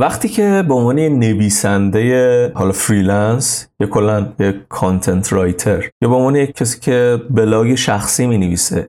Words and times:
وقتی 0.00 0.28
که 0.28 0.64
به 0.68 0.74
عنوان 0.74 0.98
نویسنده 0.98 2.52
حالا 2.54 2.72
freelance 2.72 3.68
یا 3.80 3.86
کلا 3.86 4.26
یک 4.38 4.56
content 4.68 5.32
writer 5.32 5.84
یا 6.02 6.08
به 6.08 6.14
عنوان 6.14 6.36
یک 6.36 6.56
کسی 6.56 6.80
که 6.80 7.22
بلاگ 7.30 7.74
شخصی 7.74 8.26
می 8.26 8.38
نویسه 8.38 8.86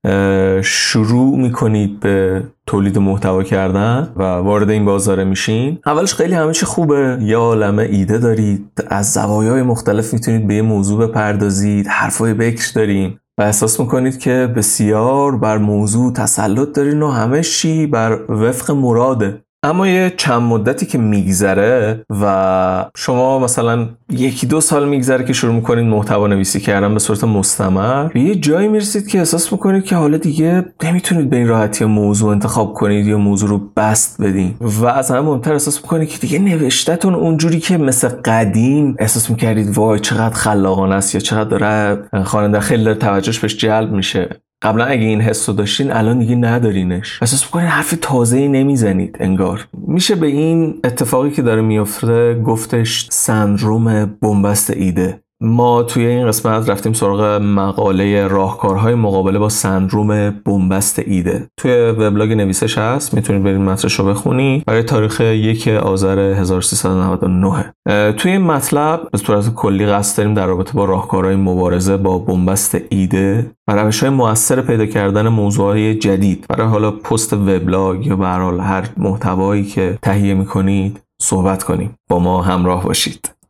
شروع 0.63 1.37
می‌کنید 1.37 1.99
به 1.99 2.43
تولید 2.67 2.97
محتوا 2.97 3.43
کردن 3.43 4.09
و 4.15 4.23
وارد 4.23 4.69
این 4.69 4.85
بازاره 4.85 5.23
میشین. 5.23 5.79
اولش 5.85 6.13
خیلی 6.13 6.33
همه 6.33 6.53
چی 6.53 6.65
خوبه. 6.65 7.17
یه 7.21 7.37
عالمه 7.37 7.83
ایده 7.83 8.17
دارید 8.17 8.83
از 8.87 9.13
زوایای 9.13 9.61
مختلف 9.61 10.13
می‌تونید 10.13 10.47
به 10.47 10.55
یه 10.55 10.61
موضوع 10.61 11.07
بپردازید 11.07 11.87
حرفای 11.87 12.33
بکر 12.33 12.71
داریم 12.75 13.19
و 13.37 13.41
احساس 13.41 13.79
می‌کنید 13.79 14.19
که 14.19 14.53
بسیار 14.55 15.37
بر 15.37 15.57
موضوع 15.57 16.13
تسلط 16.13 16.67
دارین 16.73 17.01
و 17.01 17.11
همه 17.11 17.41
چی 17.41 17.87
بر 17.87 18.31
وفق 18.31 18.71
مراده. 18.71 19.41
اما 19.63 19.87
یه 19.87 20.13
چند 20.17 20.41
مدتی 20.41 20.85
که 20.85 20.97
میگذره 20.97 22.05
و 22.21 22.85
شما 22.95 23.39
مثلا 23.39 23.89
یکی 24.09 24.47
دو 24.47 24.61
سال 24.61 24.89
میگذره 24.89 25.25
که 25.25 25.33
شروع 25.33 25.55
می‌کنید 25.55 25.85
محتوا 25.85 26.27
نویسی 26.27 26.59
کردن 26.59 26.93
به 26.93 26.99
صورت 26.99 27.23
مستمر 27.23 28.07
به 28.07 28.19
یه 28.19 28.35
جایی 28.35 28.67
می‌رسید 28.67 29.07
که 29.07 29.19
احساس 29.19 29.51
می‌کنید 29.51 29.83
که 29.83 29.95
حالا 29.95 30.17
دیگه 30.17 30.65
نمی‌تونید 30.83 31.29
به 31.29 31.37
این 31.37 31.47
راحتی 31.47 31.85
موضوع 31.85 32.31
انتخاب 32.31 32.73
کنید 32.73 33.07
یا 33.07 33.17
موضوع 33.17 33.49
رو 33.49 33.61
بست 33.77 34.21
بدین. 34.21 34.55
و 34.61 34.85
از 34.85 35.11
همه 35.11 35.21
مهمتر 35.21 35.53
احساس 35.53 35.81
می‌کنید 35.81 36.09
که 36.09 36.17
دیگه 36.17 36.39
نوشتهتون 36.39 37.15
اونجوری 37.15 37.59
که 37.59 37.77
مثل 37.77 38.07
قدیم 38.07 38.95
احساس 38.99 39.29
می‌کردید 39.29 39.77
وای 39.77 39.99
چقدر 39.99 40.35
خلاقانه 40.35 40.95
است 40.95 41.15
یا 41.15 41.21
چقدر 41.21 41.49
داره 41.49 42.03
خواننده 42.23 42.59
خیلی 42.59 42.93
توجهش 42.93 43.39
بهش 43.39 43.57
جلب 43.57 43.91
میشه. 43.91 44.29
قبلا 44.61 44.85
اگه 44.85 45.05
این 45.05 45.21
حس 45.21 45.49
رو 45.49 45.55
داشتین 45.55 45.91
الان 45.91 46.19
دیگه 46.19 46.35
ندارینش. 46.35 47.19
احساس 47.21 47.43
می‌کنین 47.45 47.67
حرف 47.67 47.93
تازه 48.01 48.37
ای 48.37 48.47
نمی‌زنید 48.47 49.17
انگار. 49.19 49.67
میشه 49.87 50.15
به 50.15 50.27
این 50.27 50.79
اتفاقی 50.83 51.31
که 51.31 51.41
داره 51.41 51.61
میافته 51.61 52.41
گفتش 52.45 53.07
سندروم 53.11 54.05
بنبست 54.05 54.69
ایده. 54.69 55.23
ما 55.43 55.83
توی 55.83 56.05
این 56.05 56.27
قسمت 56.27 56.69
رفتیم 56.69 56.93
سراغ 56.93 57.21
مقاله 57.41 58.27
راهکارهای 58.27 58.95
مقابله 58.95 59.39
با 59.39 59.49
سندروم 59.49 60.29
بنبست 60.29 60.99
ایده. 60.99 61.47
توی 61.59 61.71
وبلاگ 61.71 62.33
نویسش 62.33 62.77
هست 62.77 63.13
می‌تونید 63.13 63.43
برید 63.43 63.57
متنش 63.57 63.99
رو 63.99 64.05
بخونید. 64.05 64.63
برای 64.65 64.83
تاریخ 64.83 65.21
یک 65.21 65.67
آذر 65.67 66.19
1399 66.19 67.73
توی 68.11 68.31
این 68.31 68.41
مطلب 68.41 69.07
به 69.11 69.17
صورت 69.17 69.53
کلی 69.53 69.85
قصد 69.85 70.17
داریم 70.17 70.33
در 70.33 70.45
رابطه 70.45 70.73
با 70.73 70.85
راهکارهای 70.85 71.35
مبارزه 71.35 71.97
با 71.97 72.19
بنبست 72.19 72.77
ایده 72.89 73.51
و 73.67 73.75
روش 73.75 73.99
های 73.99 74.09
موثر 74.09 74.61
پیدا 74.61 74.85
کردن 74.85 75.27
موضوعهای 75.27 75.95
جدید. 75.95 76.45
برای 76.49 76.67
حالا 76.67 76.91
پست 76.91 77.33
وبلاگ 77.33 78.05
یا 78.07 78.15
به 78.15 78.27
هر 78.27 78.89
محتوایی 78.97 79.63
که 79.63 79.97
تهیه 80.01 80.33
می‌کنید 80.33 80.99
صحبت 81.21 81.63
کنیم. 81.63 81.95
با 82.09 82.19
ما 82.19 82.41
همراه 82.41 82.83
باشید. 82.83 83.40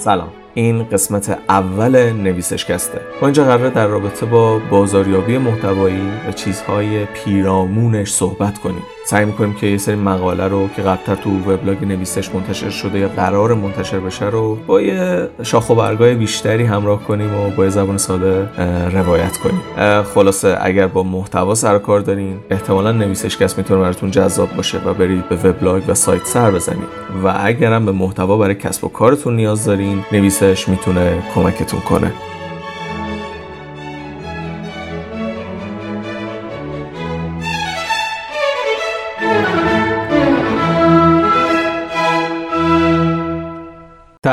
سلام. 0.00 0.28
این 0.54 0.84
قسمت 0.84 1.38
اول 1.48 2.12
نویسشکسته. 2.12 3.00
ما 3.20 3.26
اینجا 3.26 3.44
قراره 3.44 3.70
در 3.70 3.86
رابطه 3.86 4.26
با 4.26 4.58
بازاریابی 4.58 5.38
محتوایی 5.38 6.10
و 6.28 6.32
چیزهای 6.32 7.04
پیرامونش 7.04 8.12
صحبت 8.12 8.58
کنیم. 8.58 8.82
سعی 9.10 9.24
می‌کنیم 9.24 9.54
که 9.54 9.66
یه 9.66 9.78
سری 9.78 9.94
مقاله 9.94 10.48
رو 10.48 10.68
که 10.76 10.82
قبلتر 10.82 11.14
تو 11.14 11.30
وبلاگ 11.30 11.84
نویسش 11.84 12.34
منتشر 12.34 12.70
شده 12.70 12.98
یا 12.98 13.08
قرار 13.08 13.54
منتشر 13.54 14.00
بشه 14.00 14.26
رو 14.26 14.58
با 14.66 14.80
یه 14.80 15.28
شاخ 15.42 15.70
و 15.70 15.74
برگای 15.74 16.14
بیشتری 16.14 16.64
همراه 16.64 17.04
کنیم 17.04 17.34
و 17.34 17.50
با 17.50 17.64
یه 17.64 17.70
زبان 17.70 17.98
ساده 17.98 18.48
روایت 18.92 19.36
کنیم. 19.36 19.60
خلاصه 20.02 20.58
اگر 20.60 20.86
با 20.86 21.02
محتوا 21.02 21.54
سر 21.54 21.78
کار 21.78 22.00
دارین 22.00 22.36
احتمالا 22.50 22.92
نویسشکست 22.92 23.58
می‌تونه 23.58 23.80
براتون 23.80 24.10
جذاب 24.10 24.56
باشه 24.56 24.78
و 24.78 24.94
برید 24.94 25.28
به 25.28 25.36
وبلاگ 25.36 25.82
و 25.88 25.94
سایت 25.94 26.24
سر 26.24 26.50
بزنید. 26.50 26.88
و 27.24 27.34
اگرم 27.40 27.86
به 27.86 27.92
محتوا 27.92 28.36
برای 28.36 28.54
کسب 28.54 28.84
و 28.84 28.88
کارتون 28.88 29.36
نیاز 29.36 29.64
دارین 29.64 30.04
نویسش 30.12 30.68
می‌تونه 30.68 31.22
کمکتون 31.34 31.80
کنه. 31.80 32.12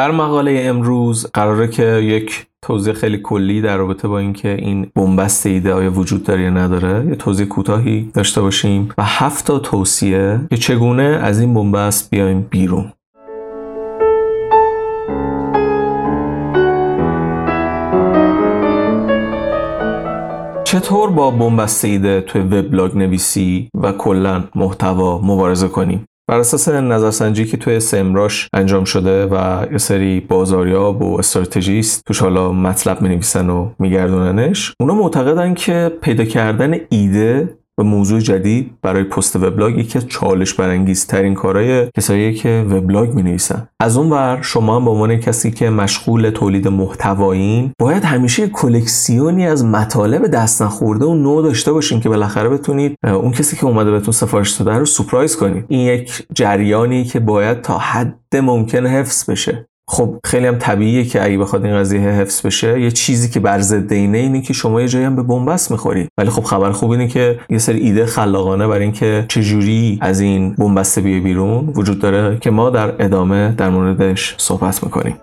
در 0.07 0.13
مقاله 0.13 0.61
امروز 0.65 1.25
قراره 1.33 1.67
که 1.67 1.83
یک 1.83 2.45
توضیح 2.61 2.93
خیلی 2.93 3.17
کلی 3.17 3.61
در 3.61 3.77
رابطه 3.77 4.07
با 4.07 4.19
اینکه 4.19 4.49
این 4.49 4.91
بنبست 4.95 5.45
ایده 5.45 5.73
آیا 5.73 5.91
وجود 5.91 6.23
داره 6.23 6.41
یا 6.41 6.49
نداره 6.49 7.05
یه 7.09 7.15
توضیح 7.15 7.45
کوتاهی 7.45 8.11
داشته 8.13 8.41
باشیم 8.41 8.89
و 8.97 9.03
هفت 9.03 9.45
تا 9.45 9.59
توصیه 9.59 10.39
که 10.49 10.57
چگونه 10.57 11.03
از 11.03 11.39
این 11.39 11.53
بنبست 11.53 12.09
بیایم 12.09 12.47
بیرون. 12.49 12.91
چطور 20.63 21.09
با 21.09 21.31
بنبست 21.31 21.85
ایده 21.85 22.21
توی 22.21 22.41
وبلاگ 22.41 22.97
نویسی 22.97 23.69
و 23.73 23.91
کلا 23.91 24.43
محتوا 24.55 25.21
مبارزه 25.23 25.67
کنیم؟ 25.67 26.05
بر 26.29 26.39
اساس 26.39 26.69
نظرسنجی 26.69 27.45
که 27.45 27.57
توی 27.57 27.79
سمراش 27.79 28.49
انجام 28.53 28.83
شده 28.83 29.25
و 29.25 29.65
یه 29.71 29.77
سری 29.77 30.19
بازاریاب 30.19 31.01
و 31.01 31.19
استراتژیست 31.19 32.03
توش 32.05 32.19
حالا 32.19 32.51
مطلب 32.51 33.01
می 33.01 33.19
و 33.33 33.71
میگردوننش 33.79 34.73
اونا 34.79 34.93
معتقدن 34.93 35.53
که 35.53 35.91
پیدا 36.01 36.25
کردن 36.25 36.75
ایده 36.89 37.57
و 37.79 37.83
موضوع 37.83 38.19
جدید 38.19 38.71
برای 38.81 39.03
پست 39.03 39.35
وبلاگ 39.35 39.77
یکی 39.77 39.97
از 39.97 40.07
چالش 40.07 40.53
برانگیزترین 40.53 41.33
کارهای 41.33 41.87
کسایی 41.97 42.33
که 42.33 42.65
وبلاگ 42.69 43.13
می 43.13 43.23
نویسن 43.23 43.67
از 43.79 43.97
اون 43.97 44.09
ور 44.09 44.39
شما 44.41 44.75
هم 44.75 44.85
به 44.85 44.91
عنوان 44.91 45.17
کسی 45.17 45.51
که 45.51 45.69
مشغول 45.69 46.29
تولید 46.29 46.67
محتوایین 46.67 47.71
باید 47.79 48.03
همیشه 48.03 48.47
کلکسیونی 48.47 49.47
از 49.47 49.65
مطالب 49.65 50.27
دست 50.27 50.61
نخورده 50.61 51.05
و 51.05 51.15
نو 51.15 51.41
داشته 51.41 51.73
باشین 51.73 51.99
که 51.99 52.09
بالاخره 52.09 52.49
بتونید 52.49 52.95
اون 53.03 53.31
کسی 53.31 53.55
که 53.55 53.65
اومده 53.65 53.91
بهتون 53.91 54.13
سفارش 54.13 54.51
داده 54.51 54.77
رو 54.77 54.85
سورپرایز 54.85 55.35
کنید 55.35 55.65
این 55.67 55.79
یک 55.79 56.27
جریانی 56.33 57.03
که 57.03 57.19
باید 57.19 57.61
تا 57.61 57.77
حد 57.77 58.35
ممکن 58.35 58.85
حفظ 58.85 59.29
بشه. 59.29 59.67
خب 59.89 60.19
خیلی 60.23 60.47
هم 60.47 60.57
طبیعیه 60.57 61.05
که 61.05 61.23
اگه 61.23 61.37
بخواد 61.37 61.65
این 61.65 61.75
قضیه 61.75 62.01
حفظ 62.01 62.45
بشه 62.45 62.81
یه 62.81 62.91
چیزی 62.91 63.29
که 63.29 63.39
بر 63.39 63.59
ضد 63.59 63.93
اینه 63.93 64.17
اینه 64.17 64.41
که 64.41 64.53
شما 64.53 64.81
یه 64.81 64.87
جایی 64.87 65.05
هم 65.05 65.15
به 65.15 65.23
بنبست 65.23 65.71
می‌خورید 65.71 66.07
ولی 66.17 66.29
خب 66.29 66.43
خبر 66.43 66.71
خوب 66.71 66.91
اینه 66.91 67.07
که 67.07 67.39
یه 67.49 67.57
سری 67.57 67.79
ایده 67.79 68.05
خلاقانه 68.05 68.67
برای 68.67 68.83
اینکه 68.83 69.25
چجوری 69.27 69.97
از 70.01 70.19
این 70.19 70.53
بنبسته 70.53 71.01
بیه 71.01 71.19
بیرون 71.19 71.73
وجود 71.75 71.99
داره 71.99 72.37
که 72.41 72.51
ما 72.51 72.69
در 72.69 72.93
ادامه 72.99 73.53
در 73.57 73.69
موردش 73.69 74.35
صحبت 74.37 74.83
می‌کنیم. 74.83 75.15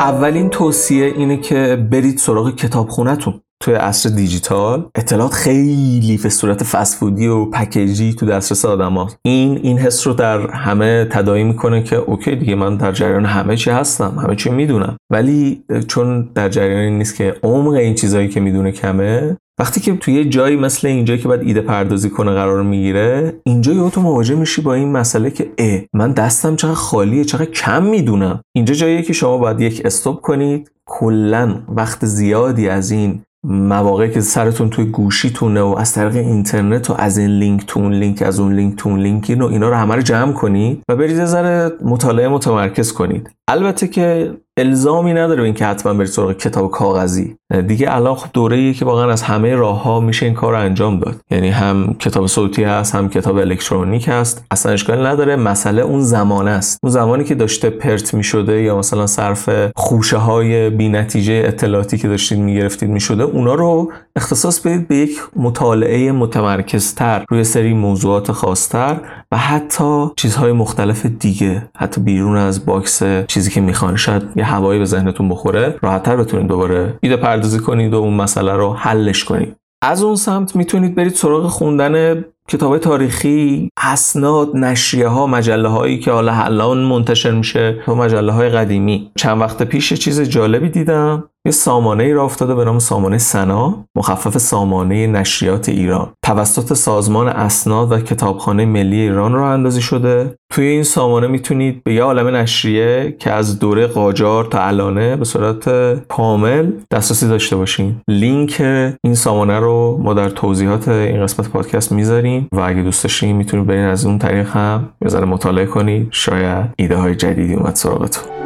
اولین 0.00 0.48
توصیه 0.50 1.04
اینه 1.04 1.36
که 1.36 1.86
برید 1.90 2.18
سراغ 2.18 2.56
کتابخونهتون. 2.56 3.40
توی 3.62 3.74
عصر 3.74 4.08
دیجیتال 4.08 4.84
اطلاعات 4.94 5.32
خیلی 5.32 6.20
به 6.22 6.28
صورت 6.28 6.64
فسفودی 6.64 7.26
و 7.26 7.44
پکیجی 7.44 8.14
تو 8.14 8.26
دسترس 8.26 8.64
آدم 8.64 9.06
این 9.22 9.60
این 9.62 9.78
حس 9.78 10.06
رو 10.06 10.14
در 10.14 10.50
همه 10.50 11.04
تدایی 11.04 11.44
می‌کنه 11.44 11.82
که 11.82 11.96
اوکی 11.96 12.36
دیگه 12.36 12.54
من 12.54 12.76
در 12.76 12.92
جریان 12.92 13.24
همه 13.24 13.56
چی 13.56 13.70
هستم 13.70 14.18
همه 14.18 14.36
چی 14.36 14.50
می‌دونم. 14.50 14.96
ولی 15.10 15.64
چون 15.88 16.30
در 16.34 16.48
جریان 16.48 16.92
نیست 16.92 17.16
که 17.16 17.34
عمق 17.42 17.72
این 17.72 17.94
چیزهایی 17.94 18.28
که 18.28 18.40
می‌دونه 18.40 18.72
کمه 18.72 19.36
وقتی 19.58 19.80
که 19.80 19.96
توی 19.96 20.24
جایی 20.24 20.56
مثل 20.56 20.88
اینجایی 20.88 21.20
که 21.20 21.28
باید 21.28 21.42
ایده 21.42 21.60
پردازی 21.60 22.10
کنه 22.10 22.30
قرار 22.30 22.62
می‌گیره 22.62 23.40
اینجا 23.44 23.72
یه 23.72 23.90
تو 23.90 24.00
مواجه 24.00 24.34
میشی 24.34 24.62
با 24.62 24.74
این 24.74 24.92
مسئله 24.92 25.30
که 25.30 25.52
اه 25.58 25.80
من 25.94 26.12
دستم 26.12 26.56
چقدر 26.56 26.74
خالیه 26.74 27.24
چقدر 27.24 27.44
کم 27.44 27.82
می‌دونم. 27.82 28.40
اینجا 28.56 28.74
جاییه 28.74 29.02
که 29.02 29.12
شما 29.12 29.38
باید 29.38 29.60
یک 29.60 29.82
stop 29.84 30.20
کنید. 30.20 30.70
کلا 30.86 31.62
وقت 31.68 32.06
زیادی 32.06 32.68
از 32.68 32.90
این 32.90 33.22
مواقعی 33.44 34.10
که 34.10 34.20
سرتون 34.20 34.70
توی 34.70 34.84
گوشیتونه 34.84 35.60
و 35.60 35.74
از 35.78 35.92
طریق 35.92 36.16
اینترنت 36.16 36.90
و 36.90 36.94
از 36.98 37.18
این 37.18 37.30
لینک 37.30 37.66
تو 37.66 37.80
اون 37.80 37.92
لینک 37.92 38.22
از 38.22 38.40
اون 38.40 38.54
لینک 38.54 38.76
تو 38.76 38.88
اون 38.88 39.00
لینک 39.00 39.36
و 39.40 39.44
اینا 39.44 39.68
رو 39.68 39.74
همه 39.74 39.94
رو 39.94 40.02
جمع 40.02 40.32
کنید 40.32 40.82
و 40.88 40.96
برید 40.96 41.24
ذره 41.24 41.72
مطالعه 41.84 42.28
متمرکز 42.28 42.92
کنید. 42.92 43.30
البته 43.48 43.88
که 43.88 44.34
الزامی 44.58 45.12
نداره 45.12 45.44
اینکه 45.44 45.66
حتما 45.66 45.94
برید 45.94 46.08
سراغ 46.08 46.32
کتاب 46.32 46.70
کاغذی. 46.70 47.36
دیگه 47.66 47.94
الان 47.94 48.14
خب 48.14 48.28
دوره 48.32 48.56
ای 48.56 48.74
که 48.74 48.84
واقعا 48.84 49.12
از 49.12 49.22
همه 49.22 49.54
راه 49.54 49.82
ها 49.82 50.00
میشه 50.00 50.26
این 50.26 50.34
کار 50.34 50.52
رو 50.52 50.58
انجام 50.58 51.00
داد. 51.00 51.16
یعنی 51.30 51.48
هم 51.48 51.94
کتاب 51.98 52.26
صوتی 52.26 52.64
هست 52.64 52.94
هم 52.94 53.08
کتاب 53.08 53.36
الکترونیک 53.36 54.08
هست. 54.08 54.44
اصلا 54.50 54.72
اشکال 54.72 55.06
نداره 55.06 55.36
مسئله 55.36 55.82
اون 55.82 56.00
زمان 56.00 56.48
است. 56.48 56.78
اون 56.82 56.92
زمانی 56.92 57.24
که 57.24 57.34
داشته 57.34 57.70
پرت 57.70 58.14
می‌شده 58.14 58.62
یا 58.62 58.78
مثلا 58.78 59.06
صرف 59.06 59.48
خوشه 59.76 60.16
های 60.16 60.70
بی 60.70 60.88
نتیجه 60.88 61.42
اطلاعاتی 61.46 61.98
که 61.98 62.08
داشتید 62.08 62.38
می‌گرفتید 62.38 62.90
می‌شده 62.90 63.22
اونا 63.22 63.54
رو 63.54 63.92
اختصاص 64.16 64.60
بدید 64.60 64.88
به 64.88 64.96
یک 64.96 65.18
مطالعه 65.36 66.12
متمرکزتر 66.12 67.24
روی 67.28 67.44
سری 67.44 67.74
موضوعات 67.74 68.32
خاصتر 68.32 69.00
و 69.32 69.36
حتی 69.36 70.06
چیزهای 70.16 70.52
مختلف 70.52 71.06
دیگه. 71.06 71.68
حتی 71.76 72.00
بیرون 72.00 72.36
از 72.36 72.66
box 72.66 73.02
چیزی 73.26 73.50
که 73.50 73.60
می‌خوان. 73.60 73.96
شاید 73.96 74.22
یه 74.42 74.48
هوایی 74.48 74.78
به 74.78 74.84
ذهنتون 74.84 75.28
بخوره 75.28 75.78
راحتتر 75.82 76.16
بتونید 76.16 76.46
دوباره 76.46 76.98
ایده 77.00 77.16
پردازی 77.16 77.58
کنید 77.58 77.94
و 77.94 77.96
اون 77.96 78.14
مسئله 78.14 78.52
رو 78.52 78.72
حلش 78.72 79.24
کنید. 79.24 79.56
از 79.82 80.02
اون 80.02 80.16
سمت 80.16 80.56
می‌تونید 80.56 80.94
برید 80.94 81.14
سراغ 81.14 81.46
خوندن 81.46 82.24
کتاب 82.48 82.78
تاریخی 82.78 83.68
اسناد 83.76 84.56
نشریه 84.56 85.08
ها 85.08 85.26
مجله 85.26 85.68
هایی 85.68 85.98
که 85.98 86.10
حالا 86.10 86.32
الان 86.32 86.78
منتشر 86.78 87.30
میشه 87.30 87.82
تو 87.86 87.94
مجله 87.94 88.32
های 88.32 88.48
قدیمی. 88.48 89.10
چند 89.16 89.40
وقت 89.40 89.62
پیش 89.62 89.92
چیز 89.92 90.20
جالبی 90.20 90.68
دیدم. 90.68 91.24
یه 91.46 91.52
سامانه 91.52 92.04
ای 92.04 92.12
را 92.12 92.24
افتاده 92.24 92.54
به 92.54 92.64
نام 92.64 92.78
سامانه 92.78 93.18
سنا 93.18 93.84
مخفف 93.96 94.38
سامانه 94.38 95.06
نشریات 95.06 95.68
ایران. 95.68 96.08
توسط 96.24 96.72
سازمان 96.72 97.28
اسناد 97.28 97.92
و 97.92 97.98
کتابخانه 97.98 98.64
ملی 98.64 99.00
ایران 99.00 99.32
را 99.32 99.52
اندازی 99.52 99.82
شده. 99.82 100.34
توی 100.52 100.66
این 100.66 100.82
سامانه 100.82 101.26
می‌تونید 101.26 101.84
به 101.84 101.94
یه 101.94 102.02
عالم 102.02 102.36
نشریه 102.36 103.16
که 103.18 103.30
از 103.30 103.58
دوره 103.58 103.86
قاجار 103.86 104.44
تا 104.44 104.62
الانه 104.62 105.16
به 105.16 105.24
صورت 105.24 105.68
کامل 106.08 106.72
دسترسی 106.90 107.28
داشته 107.28 107.56
باشین. 107.56 107.96
لینک 108.08 108.60
این 109.04 109.14
سامانه 109.14 109.58
رو 109.58 109.98
ما 110.02 110.14
در 110.14 110.28
توضیحات 110.28 110.88
این 110.88 111.22
قسمت 111.22 111.48
پادکست 111.48 111.92
می‌ذاریم 111.92 112.48
و 112.52 112.60
اگه 112.60 112.82
دوست 112.82 113.02
داشتین 113.02 113.36
می‌تونید 113.36 113.66
برین 113.66 113.84
از 113.84 114.06
اون 114.06 114.18
طریق 114.18 114.48
هم 114.48 114.88
یه 115.04 115.20
مطالعه 115.20 115.66
کنید. 115.66 116.08
شاید 116.10 116.66
ایده 116.76 116.96
های 116.96 117.14
جدیدی 117.14 117.54
اومد 117.54 117.74
سراغتون. 117.74 118.41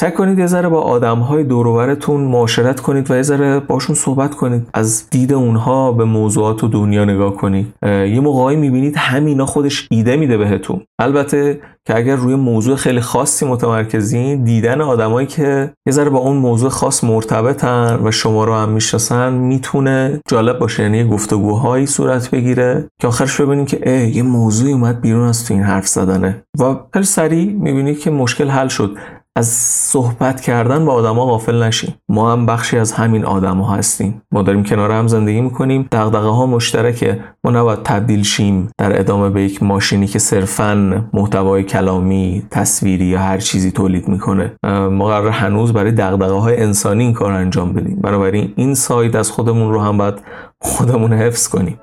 سعی 0.00 0.10
کنید 0.10 0.38
یه 0.38 0.46
ذره 0.46 0.68
با 0.68 0.80
آدم 0.80 1.18
های 1.18 1.44
دوروبرتون 1.44 2.20
معاشرت 2.20 2.80
کنید 2.80 3.10
و 3.10 3.14
یه 3.14 3.22
ذره 3.22 3.60
باشون 3.60 3.96
صحبت 3.96 4.34
کنید. 4.34 4.68
از 4.74 5.10
دید 5.10 5.32
اونها 5.32 5.92
به 5.92 6.04
موضوعات 6.04 6.64
و 6.64 6.68
دنیا 6.68 7.04
نگاه 7.04 7.36
کنید. 7.36 7.74
یه 7.82 8.20
موقعی 8.20 8.56
می‌بینید 8.56 8.96
همینا 8.96 9.46
خودش 9.46 9.88
ایده 9.90 10.16
میده 10.16 10.36
بهتون. 10.36 10.80
البته 10.98 11.60
که 11.86 11.96
اگر 11.96 12.16
روی 12.16 12.34
موضوع 12.34 12.76
خیلی 12.76 13.00
خاصی 13.00 13.46
متمرکزین 13.46 14.44
دیدن 14.44 14.80
آدمایی 14.80 15.26
که 15.26 15.70
یه 15.86 15.92
ذره 15.92 16.10
با 16.10 16.18
اون 16.18 16.36
موضوع 16.36 16.70
خاص 16.70 17.04
مرتبطن 17.04 18.00
و 18.04 18.10
شما 18.10 18.44
رو 18.44 18.54
هم 18.54 18.68
می‌شناسن 18.68 19.32
می‌تونه 19.32 20.20
جالب 20.28 20.58
باشه. 20.58 20.82
یعنی 20.82 21.04
گفتگوهایی 21.04 21.86
صورت 21.86 22.30
بگیره 22.30 22.88
که 23.00 23.08
آخرش 23.08 23.40
ببینید 23.40 23.68
که 23.68 23.80
اه 23.82 24.16
یه 24.16 24.22
موضوعی 24.22 24.72
اومد 24.72 25.00
بیرون 25.00 25.28
از 25.28 25.46
تو 25.46 25.54
این 25.54 25.62
حرف 25.62 25.86
زدنه. 25.88 26.42
و 26.60 26.76
خیلی 26.92 27.04
سریع 27.06 27.52
می‌بینید 27.52 27.98
که 28.00 28.10
مشکل 28.10 28.48
حل 28.48 28.68
شد. 28.68 28.96
از 29.38 29.46
صحبت 29.92 30.40
کردن 30.40 30.84
با 30.84 30.92
آدما 30.92 31.26
غافل 31.26 31.62
نشیم. 31.62 31.94
ما 32.08 32.32
هم 32.32 32.46
بخشی 32.46 32.78
از 32.78 32.92
همین 32.92 33.24
آدما 33.24 33.70
هستیم. 33.70 34.22
ما 34.32 34.42
داریم 34.42 34.64
کنار 34.64 34.90
هم 34.90 35.08
زندگی 35.08 35.40
می‌کنیم. 35.40 35.88
دغدغه 35.92 36.28
ها 36.28 36.46
مشترکه. 36.46 37.20
ما 37.44 37.50
نباید 37.50 37.82
تبدیل 37.82 38.22
شیم 38.22 38.70
در 38.78 39.00
ادامه 39.00 39.30
به 39.30 39.42
یک 39.42 39.62
ماشینی 39.62 40.06
که 40.06 40.18
صرفا 40.18 41.04
محتوای 41.12 41.62
کلامی 41.62 42.42
تصویری 42.50 43.04
یا 43.04 43.18
هر 43.18 43.38
چیزی 43.38 43.70
تولید 43.70 44.08
می‌کنه. 44.08 44.52
ما 44.90 45.06
قرار 45.06 45.28
هنوز 45.28 45.72
برای 45.72 45.92
دغدغه 45.92 46.38
های 46.38 46.62
انسانی 46.62 47.04
این 47.04 47.12
کار 47.12 47.32
انجام 47.32 47.72
بدیم. 47.72 48.00
بنابراین 48.02 48.52
این 48.56 48.74
ساید 48.74 49.16
از 49.16 49.30
خودمون 49.30 49.72
رو 49.72 49.80
هم 49.80 49.98
باید 49.98 50.14
خودمون 50.60 51.12
حفظ 51.12 51.48
کنیم. 51.48 51.80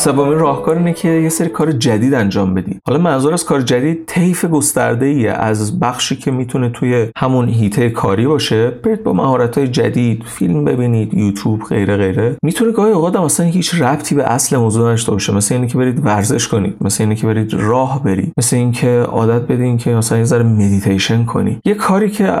سومین 0.00 0.38
راهکار 0.38 0.76
اینه 0.76 0.92
که 0.92 1.08
یه 1.08 1.28
سری 1.28 1.48
کار 1.48 1.72
جدید 1.72 2.14
انجام 2.14 2.54
بدید 2.54 2.82
حالا 2.86 2.98
منظور 2.98 3.32
از 3.32 3.44
کار 3.44 3.60
جدید 3.60 4.06
طیف 4.06 4.44
گسترده 4.44 5.06
ایه 5.06 5.30
از 5.30 5.80
بخشی 5.80 6.16
که 6.16 6.30
می‌تونه 6.30 6.68
توی 6.68 7.08
همون 7.16 7.48
حیطه 7.48 7.90
کاری 7.90 8.26
باشه 8.26 8.70
برید 8.70 9.02
با 9.02 9.12
مهارت 9.12 9.58
های 9.58 9.68
جدید 9.68 10.22
فیلم 10.26 10.64
ببینید 10.64 11.14
یوتیوب 11.14 11.62
غیره 11.62 11.96
غیره. 11.96 12.36
می‌تونه 12.42 12.72
گاهی 12.72 12.92
اوقات 12.92 13.16
هم 13.16 13.22
اصلا 13.22 13.46
هیچ 13.46 13.82
ربطی 13.82 14.14
به 14.14 14.24
اصل 14.24 14.56
موضوع 14.56 14.82
نداشته 14.82 15.12
باشه. 15.12 15.34
مثل 15.34 15.54
اینکه 15.54 15.78
برید 15.78 16.06
ورزش 16.06 16.48
کنید 16.48 16.76
مثل 16.80 17.04
اینکه 17.04 17.26
برید 17.26 17.54
راه 17.54 18.04
برید 18.04 18.32
مثل 18.38 18.56
اینکه 18.56 19.06
عادت 19.08 19.42
بدین 19.42 19.78
که 19.78 19.90
مثلا 19.90 20.18
یه 20.18 20.24
ذره 20.24 20.42
مدیتیشن 20.42 21.24
کنید 21.24 21.60
یه 21.64 21.74
کاری 21.74 22.10
که 22.10 22.32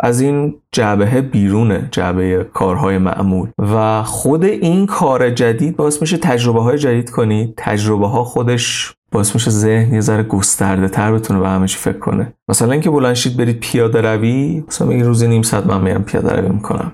از 0.00 0.20
این 0.20 0.54
جعبه 0.72 1.20
بیرونه 1.20 1.88
جعبه 1.90 2.46
کارهای 2.54 2.98
معمول. 2.98 3.48
و 3.58 4.02
خود 4.02 4.44
این 4.44 4.86
کار 4.86 5.30
جدید 5.30 5.76
باعث 5.76 6.00
میشه 6.00 6.16
تجربه 6.16 6.62
های 6.62 6.78
جدید 6.78 7.07
کنید 7.10 7.54
تجربه 7.56 8.08
ها 8.08 8.24
خودش 8.24 8.94
باعث 9.12 9.34
میشه 9.34 9.50
ذهن 9.50 9.94
یه 9.94 10.00
ذره 10.00 10.22
گسترده 10.22 10.88
تر 10.88 11.12
بتونه 11.12 11.40
به 11.40 11.48
همه 11.48 11.66
فکر 11.66 11.98
کنه؟ 11.98 12.32
مثلا 12.48 12.72
اینکه 12.72 12.90
بلند 12.90 13.13
شید 13.13 13.36
برید 13.36 13.60
پیاده 13.60 14.00
روی 14.00 14.64
مثلا 14.68 14.90
این 14.90 15.04
روزی 15.04 15.28
نیم 15.28 15.42
ساعت 15.42 15.66
من 15.66 15.80
میرم 15.80 16.02
پیاده 16.02 16.36
روی 16.36 16.48
می‌کنم. 16.48 16.92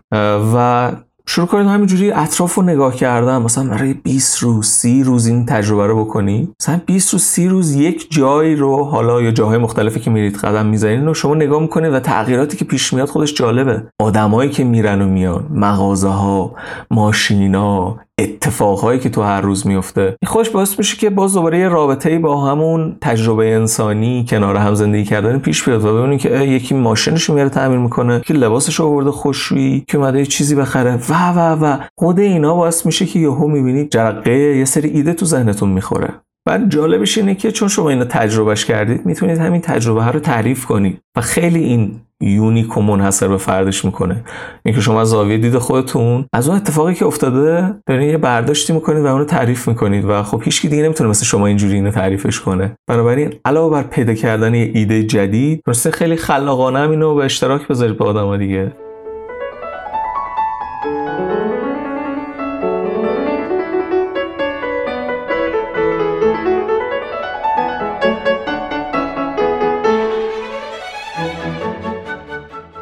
و 0.55 0.93
شروع 1.27 1.47
کنید 1.47 1.67
همینجوری 1.67 2.13
اطراف 2.13 2.55
رو 2.55 2.63
نگاه 2.63 2.95
کردن 2.95 3.43
مثلا 3.43 3.71
برای 3.71 3.95
20 3.95 4.39
روز 4.39 4.67
30 4.67 5.03
روز 5.03 5.27
این 5.27 5.47
تجربه 5.47 5.87
رو 5.87 6.05
بکنی. 6.05 6.49
مثلا 6.61 6.81
20 6.87 7.13
روز 7.13 7.23
30 7.23 7.49
روز 7.49 7.75
یک 7.75 8.07
جایی 8.11 8.57
رو 8.57 8.85
حالا 8.85 9.23
یا 9.23 9.31
جاهای 9.31 9.59
مختلفی 9.59 10.01
که 10.01 10.11
میرید 10.11 10.37
قدم 10.37 10.67
می‌زنید 10.67 11.09
و 11.09 11.15
شما 11.15 11.35
نگاه 11.35 11.63
می‌کنید 11.63 11.93
و 11.93 12.01
تغییراتی 12.01 12.57
که 12.57 12.65
پیش 12.65 12.93
میاد 12.93 13.09
خودش 13.09 13.35
جالبه. 13.35 13.83
آدمایی 14.01 14.51
که 14.51 14.65
میرن 14.65 15.03
و 15.03 15.07
میان 15.07 15.47
مغازه 15.51 16.09
ها 16.09 16.55
ماشینا 16.91 17.97
اتفاقهایی 18.21 19.01
که 19.01 19.09
تو 19.09 19.23
هر 19.23 19.41
روز 19.41 19.67
میفته. 19.67 20.17
خوش 20.27 20.51
باعث 20.51 20.79
میشه 20.79 20.97
که 20.97 21.11
باز 21.11 21.35
دوباره 21.35 21.59
یه 21.59 21.69
رابطه 21.69 22.19
با 22.19 22.47
همون 22.47 22.97
تجربه 23.01 23.55
انسانی 23.55 24.25
کنار 24.29 24.57
هم 24.57 24.75
زندگی 24.75 25.05
کردن 25.05 25.39
پیش 25.39 25.65
بیاد 25.65 25.85
و 25.85 25.99
ببینید 25.99 26.21
که 26.21 26.31
یکی 26.31 26.75
ماشینش 26.75 27.31
میاره 27.31 27.49
تعمیر 27.49 27.79
می‌کنه 27.79 28.21
که 28.21 28.35
لباسش 28.35 28.81
آورده 28.81 29.11
خوشویی 29.11 29.85
که 29.89 29.99
اومده 29.99 30.27
چیزی 30.27 30.55
بخره. 30.55 30.99
و 31.09 31.33
و 31.33 31.65
و. 31.65 31.79
خود 31.99 32.19
اینا 32.19 32.55
باعث 32.55 32.87
میشه 32.87 33.07
که 33.07 33.19
یهو 33.19 33.49
می‌بینید 33.49 33.91
جرقه 33.91 34.33
یه 34.33 34.65
سری 34.65 34.89
ایده 34.89 35.13
تو 35.13 35.27
ذهنتون 35.27 35.69
می‌خوره. 35.69 36.09
بعد 36.47 36.71
جالبش 36.71 37.19
اینه 37.19 37.35
که 37.35 37.53
چون 37.53 37.69
شما 37.69 37.91
اینو 37.91 38.05
تجربهش 38.05 38.65
کردید 38.65 39.07
می‌تونید 39.07 39.39
همین 39.39 39.61
تجربه 39.61 40.03
ها 40.03 40.11
رو 40.11 40.21
تعریف 40.21 40.65
کنید 40.65 41.01
و 41.17 41.21
خیلی 41.21 41.59
این 41.59 42.01
یونیک 42.21 42.77
و 42.77 42.83
منحصر 42.83 43.29
به 43.29 43.37
فردش 43.37 43.85
می‌کنه. 43.85 44.25
اینکه 44.65 44.81
شما 44.81 45.01
از 45.01 45.09
زاویه 45.09 45.39
دید 45.39 45.59
خودتون 45.59 46.25
از 46.33 46.49
اون 46.49 46.57
اتفاقی 46.57 46.95
که 46.95 47.07
افتاده 47.07 47.75
دارین 47.87 48.09
یه 48.09 48.19
برداشتی 48.19 48.73
می‌کنید 48.73 49.05
و 49.05 49.07
اونو 49.07 49.25
تعریف 49.25 49.69
می‌کنید 49.69 50.05
و 50.05 50.23
خب 50.23 50.43
هیچ 50.45 50.67
دیگه 50.67 50.83
نمی‌تونه 50.83 51.11
مثل 51.11 51.25
شما 51.25 51.47
اینجوری 51.47 51.75
اینو 51.75 51.91
تعریفش 51.91 52.41
کنه. 52.41 52.77
بنابراین 52.89 53.35
علاوه 53.45 53.73
بر 53.73 53.83
پیدا 53.83 54.15
کردن 54.15 54.55
یه 54.55 54.71
ایده 54.75 55.03
جدید 55.03 55.63
درسته 55.67 55.91
خیلی 55.91 56.17
خلاقانه 56.17 56.91
اینو 56.91 57.15
به 57.15 57.25
اشتراک 57.25 57.69
بذارید 57.69 57.97
با 57.97 58.07
آدم 58.07 58.37
دیگه. 58.37 58.73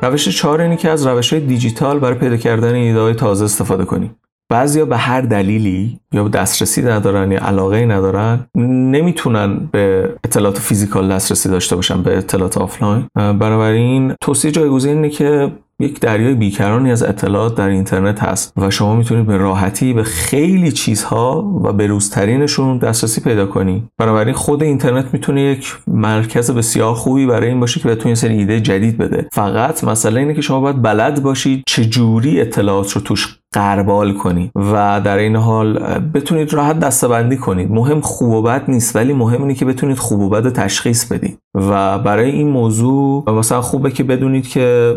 روش 0.02 0.28
چهار 0.28 0.60
اینه 0.60 0.76
که 0.76 0.90
از 0.90 1.06
روش 1.06 1.32
های 1.32 1.42
دیجیتال 1.42 1.98
برای 1.98 2.18
پیدا 2.18 2.36
کردن 2.36 2.74
ایده 2.74 3.00
های 3.00 3.14
تازه 3.14 3.44
استفاده 3.44 3.84
کنیم 3.84 4.16
بعضیا 4.52 4.84
به 4.84 4.96
هر 4.96 5.20
دلیلی 5.20 6.00
یا 6.12 6.28
دسترسی 6.28 6.82
ندارن 6.82 7.32
یا 7.32 7.40
علاقه 7.46 7.86
ندارن 7.86 8.46
نمی‌تونن 8.54 9.68
به 9.72 10.14
اطلاعات 10.24 10.58
physical 10.58 11.12
دسترسی 11.12 11.48
داشته 11.48 11.76
باشن 11.76 12.02
به 12.02 12.18
اطلاعات 12.18 12.58
آفلاین. 12.58 13.06
بنابراین 13.14 14.14
توصیه 14.20 14.50
جایگزین 14.50 14.96
اینه 14.96 15.08
که 15.08 15.52
یک 15.80 16.00
دریای 16.00 16.34
بیکرانی 16.34 16.92
از 16.92 17.02
اطلاعات 17.02 17.54
در 17.54 17.68
اینترنت 17.68 18.22
هست 18.22 18.52
و 18.56 18.70
شما 18.70 18.96
می‌تونید 18.96 19.26
به 19.26 19.36
راحتی 19.36 19.92
به 19.92 20.02
خیلی 20.02 20.72
چیزها 20.72 21.60
و 21.64 21.72
به 21.72 21.86
روزترینشون 21.86 22.78
دسترسی 22.78 23.20
پیدا 23.20 23.46
کنید 23.46 23.84
بنابراین 23.98 24.34
خود 24.34 24.62
اینترنت 24.62 25.06
می‌تونه 25.12 25.42
یک 25.42 25.74
مرکز 25.86 26.50
بسیار 26.50 26.94
خوبی 26.94 27.26
برای 27.26 27.48
این 27.48 27.60
باشه 27.60 27.80
که 27.80 27.88
بهتون 27.88 28.08
یه 28.08 28.14
سری 28.14 28.38
ایده 28.38 28.60
جدید 28.60 28.98
بده. 28.98 29.28
فقط 29.32 29.84
مسئله 29.84 30.20
اینه 30.20 30.34
که 30.34 30.40
شما 30.40 30.60
باید 30.60 30.82
بلد 30.82 31.22
باشید 31.22 31.62
چه 31.66 31.84
جوری 31.84 32.40
اطلاعات 32.40 32.92
رو 32.92 33.00
توش 33.00 33.38
غربال 33.52 34.12
کنید 34.12 34.50
و 34.56 35.00
در 35.04 35.18
عین 35.18 35.36
حال 35.36 35.78
بتونید 36.14 36.54
راحت 36.54 36.80
دسته‌بندی 36.80 37.36
کنید. 37.36 37.70
مهم 37.70 38.00
خوب 38.00 38.30
و 38.30 38.42
بد 38.42 38.64
نیست 38.68 38.96
ولی 38.96 39.12
مهم 39.12 39.42
اینه 39.42 39.54
که 39.54 39.64
بتونید 39.64 39.98
خوب 39.98 40.20
و 40.20 40.28
بد 40.28 40.52
تشخیص 40.52 41.12
بدید. 41.12 41.38
و 41.54 41.98
برای 41.98 42.30
این 42.30 42.48
موضوع 42.48 43.30
مثلا 43.30 43.60
خوبه 43.60 43.90
که 43.90 44.04
بدونید 44.04 44.48
که 44.48 44.94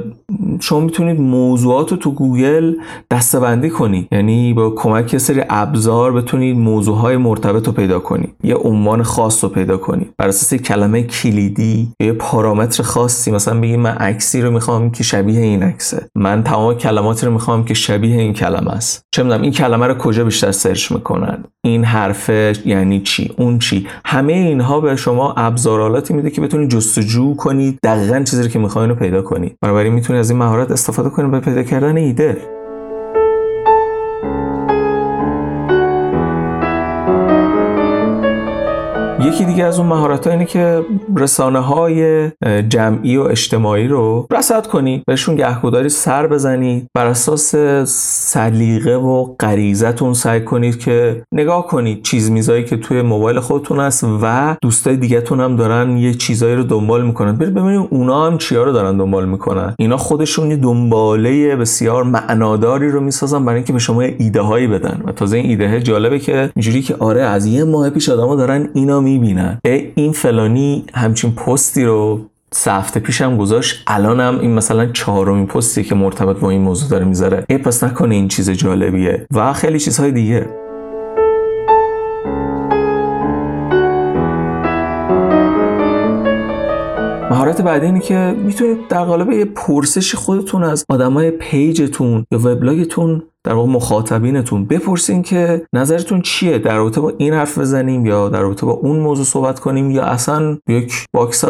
شما 0.60 0.80
می‌تونید 0.80 1.20
موضوعات 1.20 1.92
رو 1.92 1.98
تو 1.98 2.12
گوگل 2.12 2.76
دسته‌بندی 3.12 3.70
کنید 3.70 4.08
یعنی 4.12 4.54
با 4.54 4.70
کمک 4.70 5.14
یه 5.14 5.20
سری 5.20 5.42
ابزار 5.50 6.12
بتونید 6.12 6.58
موضوعهای 6.58 7.18
مرتبط 7.18 7.68
رو 7.68 7.74
پیدا 7.74 8.00
کنید 8.00 8.34
یه 8.44 8.56
عنوان 8.56 9.04
خاص 9.04 9.44
رو 9.44 9.50
پیدا 9.50 9.78
کنید 9.78 10.10
بر 10.18 10.28
اساس 10.28 10.54
کلمه 10.54 11.04
کلیدی 11.04 11.88
یه 12.00 12.14
پارامتر 12.14 12.84
خاصی. 12.84 13.32
مثلا 13.32 13.60
بگید 13.60 13.80
من 13.80 13.96
عکسی 13.96 14.42
رو 14.42 14.52
می‌خوام 14.52 14.92
که 14.92 15.04
شبیه 15.04 15.40
این 15.40 15.64
عکسه. 15.64 16.10
من 16.16 16.44
تمام 16.44 16.74
کلماتی 16.74 17.26
رو 17.26 17.32
می‌خوام 17.32 17.66
که 17.66 17.74
شبیه 17.74 18.22
این 18.22 18.34
کلمه 18.46 18.72
است. 18.72 19.06
چه 19.12 19.24
می‌دونم 19.24 19.42
این 19.42 19.52
کلمه 19.52 19.88
رو 19.88 19.94
کجا 19.94 20.24
بیشتر 20.24 20.52
search 20.52 20.92
می‌کنن؟ 20.92 21.44
این 21.64 21.84
حرف 21.84 22.30
یعنی 22.66 23.02
چی؟ 23.02 23.34
اون 23.38 23.60
چی؟ 23.60 23.88
همه 24.06 24.34
اینها 24.34 24.80
به 24.80 24.96
شما 24.96 25.34
ابزارالاتی 25.38 26.14
میده 26.14 26.30
که 26.30 26.42
بتونید 26.42 26.70
جستجو 26.70 27.36
کنید 27.36 27.80
دقیقا 27.84 28.24
چیزی 28.24 28.50
که 28.50 28.60
می‌خواین 28.60 28.90
رو 28.90 28.96
پیدا 28.96 29.22
کنید 29.22 29.58
بنابراین 29.62 29.94
می‌تونید 29.94 30.20
از 30.20 30.30
این 30.30 30.40
مهارت 30.40 30.72
استفاده 30.72 31.10
کنید 31.10 31.32
به 31.32 31.40
پیدا 31.40 31.64
کردن 31.64 31.98
ایده. 31.98 32.55
یکی 39.26 39.46
دیگه 39.46 39.64
از 39.64 39.80
اون 39.80 39.88
مهارت 39.88 40.28
اینه 40.28 40.46
که 40.46 40.86
رسانه 41.18 41.60
های 41.60 42.30
جمعی 42.70 43.18
و 43.18 43.22
اجتماعی 43.22 43.88
رو 43.88 44.28
رصد 44.32 44.68
کنی 44.68 45.04
بهشون 45.08 45.36
گهگوداری 45.36 45.90
سر 45.90 46.28
بزنید 46.28 46.88
بر 46.96 47.06
اساس 47.06 47.56
سلیقه 48.32 48.96
و 48.96 49.24
غریزتون 49.40 50.14
سعی 50.14 50.42
کنید 50.42 50.80
که 50.80 51.24
نگاه 51.32 51.68
کنید 51.68 52.04
چیز 52.04 52.32
میزایی 52.32 52.64
که 52.64 52.78
توی 52.78 53.02
موبایل 53.02 53.40
خودتون 53.40 53.80
هست 53.80 54.06
و 54.22 54.56
دوستای 54.62 54.98
دیگهتون 54.98 55.42
هم 55.42 55.56
دارن 55.56 55.98
یه 55.98 56.14
چیزایی 56.14 56.56
رو 56.56 56.64
دنبال 56.64 57.06
می‌کنن. 57.06 57.36
برید 57.36 57.54
ببینید 57.54 57.88
اونا 57.92 58.26
هم 58.26 58.38
چیا 58.38 58.64
رو 58.64 58.72
دارن 58.72 58.98
دنبال 58.98 59.26
می‌کنن. 59.26 59.76
اینا 59.80 59.98
خودشون 59.98 60.52
یه 60.52 60.58
دنباله 60.58 61.56
بسیار 61.56 62.04
معناداری 62.04 62.90
رو 62.90 63.00
می‌سازن 63.00 63.46
برای 63.46 63.56
اینکه 63.56 63.74
به 63.74 63.80
شما 63.80 64.02
ایده 64.02 64.42
هایی 64.42 64.68
بدن. 64.68 65.02
و 65.06 65.12
تازه 65.12 65.38
این 65.38 65.50
ایده 65.50 65.82
جالبه 65.82 66.20
که 66.20 66.50
اینجوری 66.56 66.82
که 66.82 66.96
آره 67.00 67.22
از 67.22 67.46
یه 67.46 67.64
ماه 67.64 67.90
پیش 67.90 68.10
آدما 68.10 68.36
دارن 68.36 68.70
اینا 68.74 69.02
می‌بینن. 69.20 69.60
این 69.96 70.12
فلانی 70.12 70.86
همچین 70.94 71.32
پستی 71.32 71.84
رو 71.84 72.26
سه 72.52 72.72
هفته 72.72 73.00
پیشم 73.00 73.38
گذاشت 73.38 73.84
الانم 73.88 74.40
این 74.40 74.52
مثلا 74.52 74.86
چهارمین 74.86 75.48
پستی 75.48 75.84
که 75.84 75.96
مرتبط 75.96 76.40
با 76.40 76.50
این 76.50 76.62
موضوع 76.62 76.90
داره 76.90 77.06
می‌ذاره. 77.06 77.46
ای 77.50 77.58
پس 77.58 77.84
نکنه 77.84 78.16
این 78.16 78.28
چیز 78.28 78.50
جالبیه. 78.50 79.26
و 79.34 79.54
خیلی 79.54 79.80
چیزهای 79.80 80.12
دیگه. 80.12 80.65
مهارت 87.56 87.68
بعدی 87.68 87.86
اینه 87.86 88.00
که 88.00 88.36
می‌تونید 88.44 88.88
در 88.88 89.04
قالب 89.04 89.32
یه 89.32 89.46
پرسش 89.46 90.16
خودتون 90.16 90.64
از 90.64 90.86
آدمای 90.90 91.32
page 91.32 91.85
تون 91.85 92.26
یا 92.32 92.40
وبلاگتون 92.40 93.24
در 93.44 93.54
واقع 93.54 93.70
مخاطبینتون 93.70 94.66
بپرسین 94.66 95.22
که 95.22 95.66
نظرتون 95.74 96.22
چیه؟ 96.22 96.58
در 96.58 96.76
رابطه 96.78 97.02
با 97.02 97.14
این 97.18 97.34
حرف 97.34 97.58
بزنیم 97.58 98.06
یا 98.06 98.30
در 98.30 98.42
رابطه 98.42 98.66
با 98.66 98.72
اون 98.72 99.00
موضوع 99.00 99.26
صحبت 99.26 99.60
کنیم 99.60 99.92
یا 99.92 100.04
اصلا 100.04 100.58
یک 100.68 100.94
box 101.14 101.46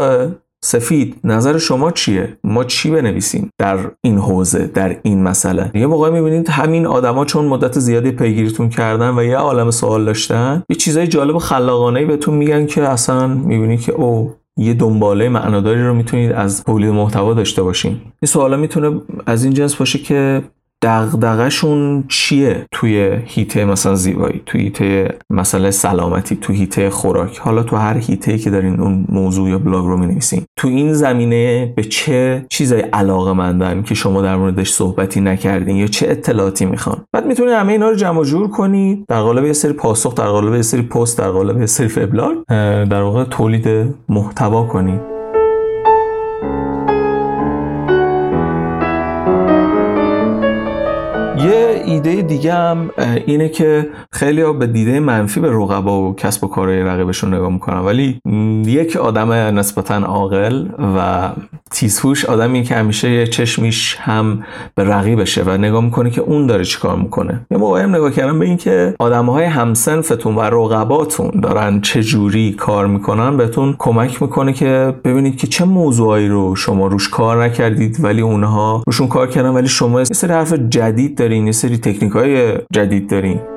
سفید 0.63 1.15
نظر 1.23 1.57
شما 1.57 1.91
چیه؟ 1.91 2.37
ما 2.43 2.63
چی 2.63 2.91
بنویسیم 2.91 3.49
در 3.57 3.79
این 4.01 4.17
حوزه 4.17 4.67
در 4.67 4.97
این 5.03 5.23
مسئله؟ 5.23 5.71
یه 5.73 5.87
موقع 5.87 6.09
می‌بینید 6.09 6.49
همین 6.49 6.85
آدما 6.85 7.25
چون 7.25 7.45
مدت 7.45 7.79
زیادی 7.79 8.11
پیگیریتون 8.11 8.69
کردن 8.69 9.19
و 9.19 9.23
یه 9.23 9.37
عالم 9.37 9.71
سوال 9.71 10.05
داشتن 10.05 10.63
یه 10.69 10.75
چیزای 10.75 11.07
جالب 11.07 11.35
و 11.35 11.39
خلاقانه 11.39 12.05
بهتون 12.05 12.33
میگن 12.33 12.65
که 12.65 12.83
اصلا 12.83 13.27
می‌بینید 13.27 13.81
که 13.81 13.91
او 13.91 14.33
یه 14.57 14.73
دنباله 14.73 15.29
معناداری 15.29 15.83
رو 15.83 15.93
می‌تونید 15.93 16.31
از 16.31 16.63
تولید 16.63 16.89
محتوا 16.89 17.33
داشته 17.33 17.63
باشین. 17.63 17.91
این 17.91 18.27
سوالا 18.27 18.57
می‌تونه 18.57 19.01
از 19.25 19.43
این 19.43 19.53
جنس 19.53 19.75
باشه 19.75 19.99
که 19.99 20.43
دغدغه‌شون 20.85 22.03
چیه 22.07 22.65
توی 22.71 23.17
هیته 23.25 23.65
مثلا 23.65 23.95
زیبایی 23.95 24.41
توی 24.45 24.61
هیته 24.61 25.17
مسئله 25.29 25.71
سلامتی 25.71 26.35
توی 26.35 26.55
هیته 26.55 26.89
خوراک؟ 26.89 27.37
حالا 27.37 27.63
تو 27.63 27.75
هر 27.75 27.97
هیته 27.97 28.37
که 28.37 28.49
دارین 28.49 28.79
اون 28.79 29.05
موضوع 29.09 29.49
یا 29.49 29.57
بلاگ 29.57 29.85
رو 29.85 29.97
می‌نویسین 29.97 30.43
تو 30.59 30.67
این 30.67 30.93
زمینه 30.93 31.73
به 31.75 31.83
چه 31.83 32.45
چیزای 32.49 32.81
علاقه 32.81 33.33
مندن 33.33 33.81
که 33.81 33.95
شما 33.95 34.21
در 34.21 34.35
موردش 34.35 34.71
صحبتی 34.71 35.21
نکردین 35.21 35.75
یا 35.75 35.87
چه 35.87 36.09
اطلاعاتی 36.09 36.65
می‌خوان؟ 36.65 36.97
بعد 37.13 37.25
می‌تونید 37.25 37.53
همه 37.53 37.71
اینا 37.71 37.89
رو 37.89 37.95
جمع 37.95 38.23
جور 38.23 38.47
کنید 38.47 39.05
در 39.07 39.21
قالب 39.21 39.45
یه 39.45 39.53
سری 39.53 39.73
پاسخ 39.73 40.15
در 40.15 40.27
قالب 40.27 40.55
یه 40.55 40.61
سری 40.61 40.81
پست 40.81 41.17
در 41.17 41.29
قالب 41.29 41.59
یه 41.59 41.65
سری 41.65 41.87
فبلاگ 41.87 42.35
در 42.89 43.01
واقع 43.01 43.23
تولید 43.23 43.95
محتوا 44.09 44.63
کنید 44.63 45.14
ایده 51.85 52.21
دیگه 52.21 52.53
هم 52.53 52.89
اینه 53.25 53.49
که 53.49 53.89
خیلی 54.11 54.41
ها 54.41 54.53
به 54.53 54.67
دیده 54.67 54.99
منفی 54.99 55.39
به 55.39 55.49
رقبا 55.51 56.01
و 56.01 56.15
کسب 56.15 56.43
و 56.43 56.47
کارهای 56.47 56.81
رقیبشون 56.81 57.33
نگاه 57.33 57.51
می‌کنن. 57.51 57.79
ولی 57.79 58.19
یک 58.65 58.95
آدم 58.95 59.31
نسبتا 59.31 59.95
عاقل 59.95 60.67
و 60.97 61.29
تیزهوش 61.75 62.25
آدمی 62.25 62.63
که 62.63 62.75
همیشه 62.75 63.11
یه 63.11 63.27
چشمیش 63.27 63.97
هم 63.99 64.43
به 64.75 64.83
رقیبشه 64.83 65.43
و 65.43 65.49
نگاه 65.57 65.83
می‌کنه 65.83 66.09
که 66.09 66.21
اون 66.21 66.47
داره 66.47 66.65
چیکار 66.65 66.95
می‌کنه. 66.95 67.45
موقعی 67.51 67.83
هم 67.83 67.95
نگاه 67.95 68.11
کردم 68.11 68.39
به 68.39 68.45
اینکه 68.45 68.95
آدمهای 68.99 69.45
همسنفتون 69.45 70.35
و 70.35 70.41
رقباتون 70.41 71.39
دارن 71.41 71.81
چه 71.81 72.03
جوری 72.03 72.53
کار 72.53 72.87
می‌کنن 72.87 73.37
بهتون 73.37 73.75
کمک 73.77 74.21
می‌کنه 74.21 74.53
که 74.53 74.93
ببینید 75.03 75.37
که 75.37 75.47
چه 75.47 75.65
موضوعایی 75.65 76.27
رو 76.27 76.55
شما 76.55 76.87
روش 76.87 77.09
کار 77.09 77.43
نکردید 77.43 78.03
ولی 78.03 78.21
اونها 78.21 78.83
روشون 78.87 79.07
کار 79.07 79.27
کردن 79.27 79.49
ولی 79.49 79.67
شما 79.67 79.99
یه 79.99 80.03
سری 80.03 80.33
حرف 80.33 80.53
جدید 80.53 81.17
دارین 81.17 81.45
یه 81.45 81.51
سری 81.51 81.77
تکنیک 81.77 82.11
های 82.11 82.53
جدید 82.71 83.09
دارین. 83.09 83.54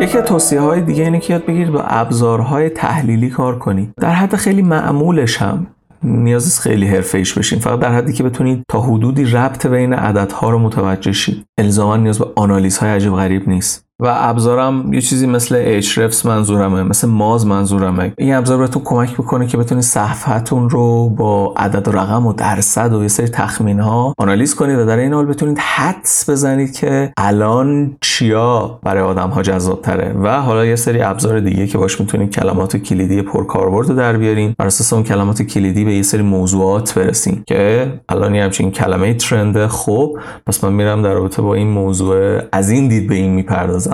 یکی 0.00 0.18
از 0.18 0.24
توصیه 0.24 0.60
های 0.60 0.80
دیگه 0.80 1.04
اینه 1.04 1.20
که 1.20 1.32
یاد 1.32 1.46
بگیرید 1.46 1.72
با 1.72 1.80
ابزارهای 1.80 2.70
تحلیلی 2.70 3.30
کار 3.30 3.58
کنید. 3.58 3.92
در 4.00 4.10
حد 4.10 4.36
خیلی 4.36 4.62
معمولش 4.62 5.36
هم 5.36 5.66
نیاز 6.02 6.60
خیلی 6.60 6.86
حرفه 6.86 7.18
ایش 7.18 7.34
بشین. 7.38 7.58
فقط 7.58 7.80
در 7.80 7.92
حدی 7.92 8.12
که 8.12 8.22
بتونید 8.22 8.64
تا 8.68 8.80
حدودی 8.80 9.24
ربط 9.24 9.66
بین 9.66 9.92
عددها 9.92 10.50
رو 10.50 10.58
متوجه 10.58 11.12
شید. 11.12 11.44
الزاما 11.58 11.96
نیاز 11.96 12.18
به 12.18 12.26
آنالیز 12.36 12.78
های 12.78 12.90
عجیب 12.90 13.12
غریب 13.12 13.48
نیست. 13.48 13.85
و 14.02 14.14
ابزارم 14.16 14.92
یه 14.92 15.00
چیزی 15.00 15.26
مثل 15.26 15.80
Ahrefs 15.80 16.26
منظورمه 16.26 16.82
مثل 16.82 17.08
ماز 17.08 17.46
منظورمه. 17.46 18.12
این 18.18 18.34
ابزار 18.34 18.58
بهتون 18.58 18.82
کمک 18.84 19.20
می‌کنه 19.20 19.46
که 19.46 19.56
بتونید 19.56 19.84
صفحتون 19.84 20.70
رو 20.70 21.08
با 21.08 21.54
عدد 21.56 21.88
و 21.88 21.92
رقم 21.92 22.26
و 22.26 22.32
درصد 22.32 22.92
و 22.92 23.02
یه 23.02 23.08
سری 23.08 23.28
تخمین 23.28 23.80
ها 23.80 24.14
آنالیز 24.18 24.54
کنید 24.54 24.78
و 24.78 24.86
در 24.86 24.96
این 24.96 25.12
حال 25.12 25.26
بتونید 25.26 25.58
حدس 25.58 26.30
بزنید 26.30 26.76
که 26.76 27.12
الان 27.16 27.96
چیا 28.00 28.78
برای 28.82 29.02
آدم 29.02 29.30
ها 29.30 29.42
جذاب 29.42 29.82
تره 29.82 30.12
و 30.22 30.40
حالا 30.40 30.66
یه 30.66 30.76
سری 30.76 31.02
ابزار 31.02 31.40
دیگه 31.40 31.66
که 31.66 31.78
باش 31.78 32.00
می‌تونید 32.00 32.30
کلمات 32.30 32.76
کلیدی 32.76 33.22
پرکاربرد 33.22 33.88
رو 33.88 33.94
در 33.94 34.16
بیارین. 34.16 34.54
بر 34.58 34.66
اساس 34.66 34.92
اون 34.92 35.02
کلمات 35.02 35.42
کلیدی 35.42 35.84
به 35.84 35.94
یه 35.94 36.02
سری 36.02 36.22
موضوعات 36.22 36.94
برسین 36.94 37.42
که 37.46 37.92
الان 38.08 38.34
یه 38.34 38.44
همچین 38.44 38.70
کلمه 38.70 39.14
ترنده 39.14 39.68
خب 39.68 40.18
پس 40.46 40.64
من 40.64 40.72
میرم 40.72 41.02
در 41.02 41.12
رابطه 41.12 41.42
با 41.42 41.54
این 41.54 41.68
موضوع 41.68 42.40
از 42.52 42.70
این 42.70 42.88
دید 42.88 43.08
به 43.08 43.14
این 43.14 43.32
می‌پردازم. 43.34 43.85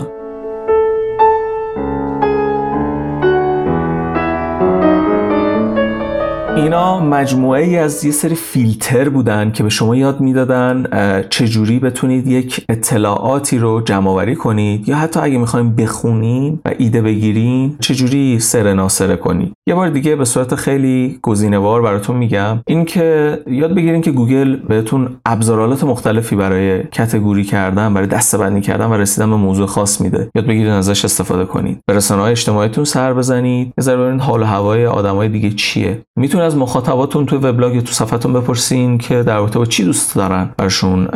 اینا 6.56 7.00
مجموعه 7.00 7.64
ای 7.64 7.76
از 7.78 8.04
یه 8.04 8.12
سری 8.12 8.34
فیلتر 8.34 9.08
بودن 9.08 9.52
که 9.52 9.62
به 9.62 9.68
شما 9.68 9.96
یاد 9.96 10.20
می‌دادن 10.20 10.86
چجوری 11.30 11.78
بتونید 11.78 12.26
یک 12.26 12.64
اطلاعاتی 12.68 13.58
رو 13.58 13.80
جمع 13.80 14.10
آوری 14.10 14.34
کنید 14.34 14.88
یا 14.88 14.96
حتی 14.96 15.20
اگه 15.20 15.38
می‌خوایم 15.38 15.74
بخونین 15.76 16.60
و 16.64 16.70
ایده 16.78 17.02
بگیرین 17.02 17.76
چجوری 17.80 18.38
سر 18.38 18.72
ناسره 18.72 19.16
کنید؟ 19.16 19.52
یه 19.68 19.74
بار 19.74 19.88
دیگه 19.88 20.16
به 20.16 20.24
صورت 20.24 20.54
خیلی 20.54 21.18
گزینه‌وار 21.22 21.82
براتون 21.82 22.16
میگم. 22.16 22.60
اینکه 22.66 23.38
یاد 23.46 23.74
بگیرین 23.74 24.00
که 24.00 24.10
گوگل 24.10 24.56
بهتون 24.56 25.16
ابزارالات 25.26 25.84
مختلفی 25.84 26.36
برای 26.36 26.82
کتگوری 26.82 27.44
کردن 27.44 27.94
برای 27.94 28.06
دسته‌بندی 28.06 28.60
کردن 28.60 28.86
و 28.86 28.94
رسیدن 28.94 29.30
به 29.30 29.36
موضوع 29.36 29.66
خاص 29.66 30.00
میده. 30.00 30.30
یاد 30.34 30.46
بگیرین 30.46 30.72
ازش 30.72 31.04
استفاده 31.04 31.44
کنید. 31.44 31.78
به 31.86 31.96
رسانه‌های 31.96 32.30
اجتماعیتون 32.30 32.84
سر 32.84 33.14
بزنید. 33.14 33.72
یه 33.78 33.94
حال 34.20 34.42
و 34.42 34.44
هوای 34.44 34.86
آدمای 34.86 35.28
دیگه 35.28 35.50
چیه. 35.50 36.02
می‌تونه 36.18 36.41
از 36.42 36.56
مخاطباتون 36.56 37.26
تو 37.26 37.38
وبلاگ 37.38 37.80
تو 37.80 37.92
صفحتون 37.92 38.32
بپرسین 38.32 38.98
که 38.98 39.22
در 39.22 39.36
رابطه 39.36 39.58
با 39.58 39.64
چی 39.64 39.84
دوست 39.84 40.16
دارن 40.16 40.50
براشون 40.58 41.08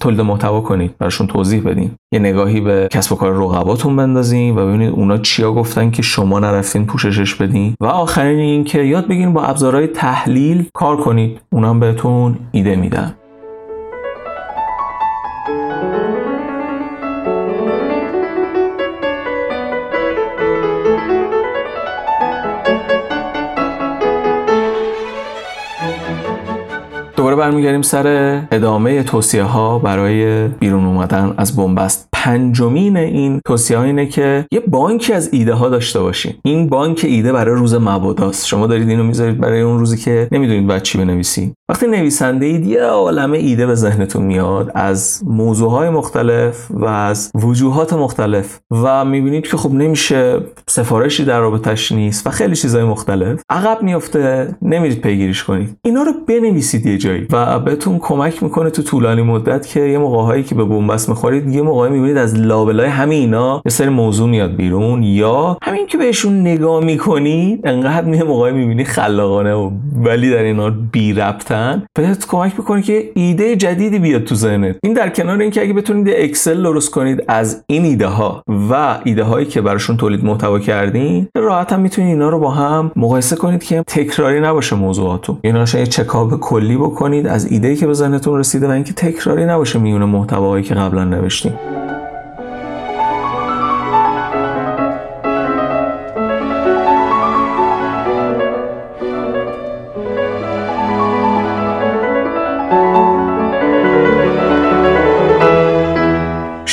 تولید 0.00 0.20
محتوا 0.20 0.60
کنید 0.60 0.98
براشون 0.98 1.26
توضیح 1.26 1.62
بدین. 1.62 1.90
یه 2.12 2.20
نگاهی 2.20 2.60
به 2.60 2.88
کسب 2.90 3.12
و 3.12 3.16
کار 3.16 3.32
رقباتون 3.32 3.96
بندازین 3.96 4.58
و 4.58 4.66
ببینید 4.66 4.92
اونا 4.92 5.18
چیا 5.18 5.52
گفتن 5.52 5.90
که 5.90 6.02
شما 6.02 6.38
نرفتین 6.38 6.86
پوششش 6.86 7.34
بدین. 7.34 7.74
و 7.80 7.86
آخرین 7.86 8.38
این 8.38 8.64
که 8.64 8.82
یاد 8.82 9.08
بگیرین 9.08 9.32
با 9.32 9.42
ابزارهای 9.42 9.86
تحلیل 9.86 10.68
کار 10.74 10.96
کنید. 10.96 11.40
اونا 11.52 11.74
بهتون 11.74 12.38
ایده 12.52 12.76
میدن. 12.76 13.14
دوباره 27.36 27.50
برمیگردیم 27.50 27.82
سر 27.82 28.06
ادامه 28.50 29.02
توصیه 29.02 29.42
ها 29.42 29.78
برای 29.78 30.48
بیرون 30.48 30.84
اومدن 30.86 31.34
از 31.36 31.56
بنبست. 31.56 32.05
پنجمین 32.26 32.96
این 32.96 33.40
توصیه 33.44 33.80
اینه 33.80 34.06
که 34.06 34.46
یه 34.52 34.60
بانکی 34.60 35.12
از 35.12 35.28
ایده 35.32 35.54
ها 35.54 35.68
داشته 35.68 36.00
باشین. 36.00 36.34
این 36.44 36.68
بانک 36.68 37.00
ایده 37.08 37.32
برای 37.32 37.54
روز 37.54 37.74
مباداست. 37.74 38.46
شما 38.46 38.66
دارید 38.66 38.88
اینو 38.88 39.04
می‌ذارید 39.04 39.40
برای 39.40 39.60
اون 39.60 39.78
روزی 39.78 39.96
که 39.96 40.28
نمی‌دونید 40.32 40.66
بعد 40.66 40.82
چی 40.82 40.98
بنویسید 40.98 41.54
وقتی 41.68 41.86
نویسنده 41.86 42.46
اید 42.46 42.66
یه 42.66 42.82
عالمه 42.82 43.38
ایده 43.38 43.66
به 43.66 43.74
ذهنتون 43.74 44.22
میاد 44.22 44.72
از 44.74 45.22
موضوع 45.26 45.70
های 45.70 45.90
مختلف 45.90 46.70
و 46.70 46.84
از 46.84 47.30
وجوهات 47.34 47.92
مختلف 47.92 48.58
و 48.70 49.04
می‌بینید 49.04 49.46
که 49.46 49.56
خب 49.56 49.72
نمیشه 49.72 50.40
سفارشی 50.68 51.24
در 51.24 51.40
رابطش 51.40 51.92
نیست 51.92 52.26
و 52.26 52.30
خیلی 52.30 52.56
چیزهای 52.56 52.84
مختلف. 52.84 53.40
عقب 53.50 53.82
میفته 53.82 54.54
نمیرید 54.62 55.00
پیگیریش 55.00 55.44
کنید. 55.44 55.76
اینا 55.84 56.02
رو 56.02 56.12
بنویسید 56.28 56.86
یه 56.86 56.98
جایی 56.98 57.26
و 57.32 57.58
بهتون 57.58 57.98
کمک 57.98 58.42
می‌کنه 58.42 58.70
تو 58.70 58.82
طولانی 58.82 59.22
مدت 59.22 59.66
که 59.66 59.80
یه 59.80 59.98
موقعهایی 59.98 60.42
که 60.42 60.54
به 60.54 60.64
بنبست 60.64 61.08
می‌خورید 61.08 61.54
یه 61.54 61.62
موقعی 61.62 61.90
می‌بینید 61.90 62.15
از 62.18 62.40
لابلای 62.40 62.86
همین 62.86 63.20
اینا 63.20 63.62
یه 63.64 63.72
سری 63.72 63.88
موضوع 63.88 64.28
میاد 64.28 64.56
بیرون 64.56 65.02
یا 65.02 65.58
همین 65.62 65.86
که 65.86 65.98
بهشون 65.98 66.40
نگاه 66.40 66.84
می‌کنید 66.84 67.60
انقدر 67.64 68.14
یه 68.14 68.22
موقعی 68.22 68.52
می‌بینی 68.52 68.84
خلاقانه 68.84 69.54
و 69.54 69.70
ولی 70.04 70.30
در 70.30 70.42
اینا 70.42 70.70
بی 70.92 71.12
ربطن. 71.12 71.82
بهت 71.94 72.26
کمک 72.26 72.52
می‌کنه 72.58 72.82
که 72.82 73.10
ایده 73.14 73.56
جدیدی 73.56 73.98
بیاد 73.98 74.24
تو 74.24 74.34
ذهنت. 74.34 74.76
این 74.82 74.92
در 74.92 75.08
کنار 75.08 75.40
اینکه 75.40 75.62
اگه 75.62 75.72
بتونید 75.72 76.08
اکسل 76.16 76.62
درست 76.62 76.90
کنید 76.90 77.24
از 77.28 77.64
این 77.66 77.84
ایده 77.84 78.06
ها 78.06 78.42
و 78.70 78.98
ایده 79.04 79.22
هایی 79.22 79.46
که 79.46 79.60
براشون 79.60 79.96
تولید 79.96 80.24
محتوا 80.24 80.58
کردین 80.58 81.28
راحت 81.36 81.72
هم 81.72 81.80
می‌تونید 81.80 82.10
اینا 82.10 82.28
رو 82.28 82.38
با 82.38 82.50
هم 82.50 82.90
مقایسه 82.96 83.36
کنید 83.36 83.64
که 83.64 83.82
تکراری 83.86 84.40
نباشه 84.40 84.76
موضوعاتون. 84.76 85.38
اینا 85.42 85.64
یه 85.74 85.86
چکاپ 85.86 86.40
کلی 86.40 86.76
بکنید 86.76 87.26
از 87.26 87.52
ایده 87.52 87.76
که 87.76 87.86
به 87.86 87.92
ذهنتون 87.92 88.38
رسیده 88.38 88.68
و 88.68 88.70
اینکه 88.70 88.92
تکراری 88.92 89.44
نباشه 89.44 89.78
میونه 89.78 90.04
محتوایی 90.04 90.64
که 90.64 90.74
قبلا 90.74 91.04
نوشتیم 91.04 91.52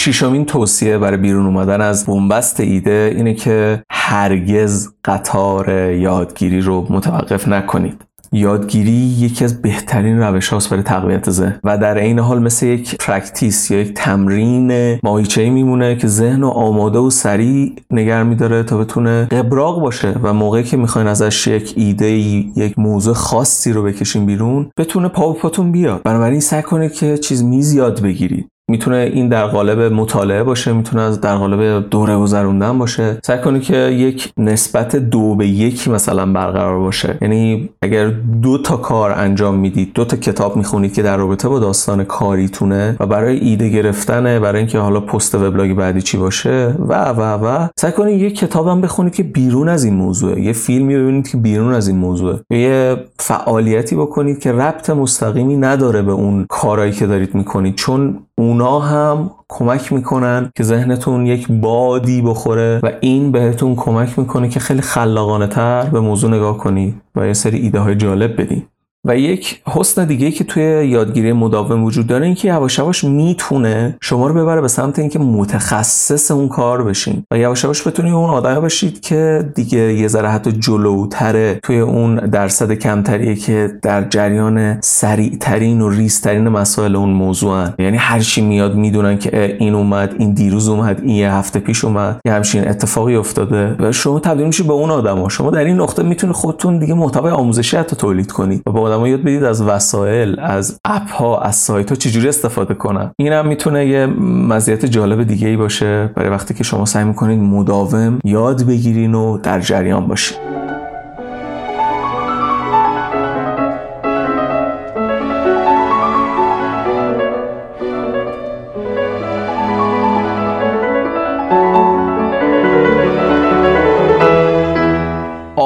شیشمین 0.03 0.45
توصیه 0.45 0.98
برای 0.98 1.17
بیرون 1.17 1.45
اومدن 1.45 1.81
از 1.81 2.05
بن‌بست 2.06 2.60
ایده 2.60 3.13
اینه 3.15 3.33
که 3.33 3.83
هرگز 3.91 4.89
قطار 5.05 5.91
یادگیری 5.91 6.62
رو 6.62 6.88
متوقف 6.89 7.48
نکنید. 7.48 8.01
یادگیری 8.31 8.91
یکی 8.91 9.45
از 9.45 9.62
بهترین 9.62 10.19
روش 10.19 10.50
هاست 10.50 10.69
برای 10.69 10.83
تقویت 10.83 11.29
ذهن 11.29 11.60
و 11.63 11.77
در 11.77 11.98
عین 11.98 12.20
حال 12.19 12.41
مثل 12.41 12.65
یک 12.65 12.95
practice 12.98 13.72
یا 13.72 13.79
یک 13.79 13.93
تمرین 13.93 15.00
ماهیچه 15.03 15.50
میمونه 15.50 15.95
که 15.95 16.07
ذهن 16.07 16.43
و 16.43 16.48
آماده 16.48 17.00
و 17.00 17.10
سریع 17.10 17.75
نگه 17.92 18.24
میداره 18.24 18.63
تا 18.63 18.77
بتونه 18.77 19.25
قبراق 19.25 19.81
باشه 19.81 20.15
و 20.24 20.33
موقعی 20.33 20.63
که 20.63 20.77
می‌خواین 20.77 21.07
ازش 21.07 21.48
یک 21.48 21.74
ایده 21.77 22.12
یک 22.12 22.79
موضوع 22.79 23.13
خاصی 23.13 23.74
رو 23.74 23.83
بکشین 23.83 24.25
بیرون 24.25 24.69
بتونه 24.77 25.07
پا 25.08 25.16
به 25.16 25.34
پاتون 25.33 25.72
بیاد. 25.72 26.03
بنابراین 26.03 26.39
سعی 26.39 26.62
کنید 26.62 26.93
که 26.93 27.17
چیز 27.17 27.43
میز 27.43 27.74
یاد 27.74 28.01
بگیرید. 28.01 28.52
می‌تونه 28.72 29.12
این 29.13 29.29
در 29.29 29.46
قالب 29.46 29.93
مطالعه 29.93 30.43
باشه 30.43 30.74
می‌تونه 30.74 31.01
از 31.01 31.22
در 31.22 31.36
قالب 31.36 31.89
دوره 31.89 32.17
گذروندن 32.17 32.77
باشه. 32.77 33.17
سعی 33.24 33.41
کنید 33.41 33.62
که 33.62 33.77
یک 33.77 34.34
نسبت 34.38 34.96
دو 34.96 35.36
به 35.36 35.48
یکی 35.48 35.89
مثلا 35.89 36.25
برقرار 36.25 36.79
باشه. 36.79 37.17
یعنی 37.22 37.70
اگر 37.82 38.08
دو 38.41 38.58
تا 38.58 38.77
کار 38.77 39.12
انجام 39.12 39.55
می‌دید 39.55 39.93
دو 39.93 40.05
تا 40.05 40.17
کتاب 40.17 40.58
می‌خونید 40.58 40.93
که 40.93 41.01
در 41.01 41.17
رابطه 41.17 41.48
با 41.48 41.60
داستان 41.60 42.03
کاریتونه 42.03 42.96
و 43.00 43.05
برای 43.05 43.39
ایده 43.39 43.70
گرفتنه 43.70 44.39
برای 44.39 44.60
اینکه 44.60 44.79
حالا 44.79 45.00
پست 45.00 45.36
وبلاگ 45.36 45.74
بعدی 45.74 46.01
چی 46.01 46.17
باشه 46.17 46.75
و 46.79 47.10
و 47.10 47.22
و 47.22 47.68
سعی 47.79 47.92
کنید 47.92 48.22
یک 48.22 48.40
کتابم 48.40 48.81
بخونید 48.81 49.16
که 49.16 49.24
بیرون 49.24 49.70
از 49.70 49.83
این 49.83 49.94
موضوعه. 49.94 50.42
یه 50.42 50.53
فیلمی 50.53 50.96
ببینید 50.96 51.27
که 51.27 51.38
بیرون 51.38 51.74
از 51.74 51.88
این 51.88 51.98
موضوعه. 51.98 52.40
یه 52.50 52.96
فعالیتی 53.20 53.96
بکنید 53.96 54.40
که 54.40 54.51
ربط 54.51 54.90
مستقیمی 54.90 55.57
نداره 55.57 56.01
به 56.01 56.11
اون 56.11 56.46
کارایی 56.50 56.92
که 56.92 57.07
دارید 57.07 57.35
می‌کنید. 57.35 57.75
چون 57.75 58.20
اونا 58.37 58.79
هم 58.79 59.31
کمک 59.50 59.93
می‌کنن 59.93 60.51
که 60.55 60.63
ذهنتون 60.63 61.25
یک 61.25 61.48
بادی 61.51 62.22
بخوره 62.22 62.79
و 62.83 62.91
این 63.01 63.31
بهتون 63.31 63.75
کمک 63.75 64.19
می‌کنه 64.19 64.50
که 64.50 64.59
خیلی 64.59 64.81
خلاقانه 64.81 65.48
تر 65.48 65.85
به 65.85 66.00
موضوع 66.00 66.31
نگاه 66.31 66.57
کنید 66.57 67.01
و 67.15 67.27
یه 67.27 67.33
سری 67.33 67.57
ایده 67.57 67.79
های 67.79 67.96
جالب 67.96 68.41
بدید 68.41 68.73
و 69.07 69.18
یک 69.18 69.61
حسن 69.68 70.05
دیگه 70.05 70.31
که 70.31 70.44
توی 70.44 70.63
یادگیری 70.63 71.33
مداوم 71.33 71.83
وجود 71.83 72.07
داره 72.07 72.25
این 72.25 72.35
که 72.35 72.48
یواش 72.48 72.77
یواش 72.77 73.03
می‌تونه 73.03 73.98
شما 74.01 74.27
رو 74.27 74.33
ببره 74.33 74.61
به 74.61 74.68
سمت 74.68 75.00
اینکه 75.00 75.20
متخصص 75.20 76.31
اون 76.31 76.48
کار 76.48 76.83
بشین 76.83 77.24
و 77.31 77.37
یواش 77.37 77.63
یواش 77.63 77.87
بتونید 77.87 78.13
اون 78.13 78.29
آدمی 78.29 78.59
باشید 78.59 79.01
که 79.01 79.50
دیگه 79.55 79.94
یه 79.94 80.07
ذره 80.07 80.29
حتی 80.29 80.51
جلوتره 80.51 81.59
توی 81.63 81.79
اون 81.79 82.16
درصد 82.16 82.72
کمتریه 82.74 83.35
که 83.35 83.72
در 83.81 84.09
جریان 84.09 84.81
سریعترین 84.81 85.81
و 85.81 85.89
ریزترین 85.89 86.50
مسائل 86.50 86.96
اون 86.96 87.09
موضوعن. 87.09 87.74
یعنی 87.79 87.98
هر 87.98 88.20
چی 88.20 88.42
میاد 88.42 88.75
می‌دونن 88.75 89.18
که 89.18 89.57
این 89.59 89.75
اومد 89.75 90.16
این 90.20 90.33
دیروز 90.33 90.70
اومد 90.70 91.00
این 91.01 91.16
یه 91.16 91.33
هفته 91.33 91.59
پیش 91.59 91.85
اومد 91.85 92.20
یه 92.25 92.33
همچین 92.33 92.68
اتفاقی 92.68 93.16
افتاده 93.16 93.75
و 93.79 93.92
شما 93.92 94.20
تبدیل 94.20 94.48
میشید 94.48 94.68
به 94.68 94.74
اون 94.74 94.92
آدما. 94.92 95.29
شما 95.29 95.51
در 95.51 95.63
این 95.63 95.77
نقطه 95.77 96.03
می‌تونید 96.03 96.35
خودتون 96.35 96.79
دیگه 96.79 96.94
محتوای 96.94 97.31
آموزشی 97.31 97.77
حتی 97.77 97.96
تولید 97.96 98.31
کنید 98.31 98.63
و 98.68 98.72
با 98.72 98.93
آدما 98.94 99.08
یاد 99.08 99.22
بدید 99.22 99.44
از 99.44 99.62
وسایل 99.62 100.40
از 100.40 100.79
اپ 100.86 101.10
ها 101.10 101.42
از 101.42 101.56
سایت 101.56 101.90
ها 101.90 101.96
چجوری 101.96 102.29
استفاده 102.29 102.74
کنن. 102.74 103.12
این 103.18 103.34
هم 103.34 103.48
می‌تونه 103.48 103.88
یه 103.88 104.06
مزیت 104.50 104.86
جالب 104.86 105.24
دیگه 105.24 105.48
ای 105.48 105.58
باشه 105.58 106.10
برای 106.16 106.29
وقتی 106.29 106.53
که 106.53 106.64
شما 106.64 106.86
سعی 106.86 107.03
می‌کنید 107.03 107.40
مداوم 107.40 108.20
یاد 108.24 108.64
بگیرین 108.64 109.14
و 109.14 109.38
در 109.38 109.60
جریان 109.60 110.08
باشین. 110.08 110.38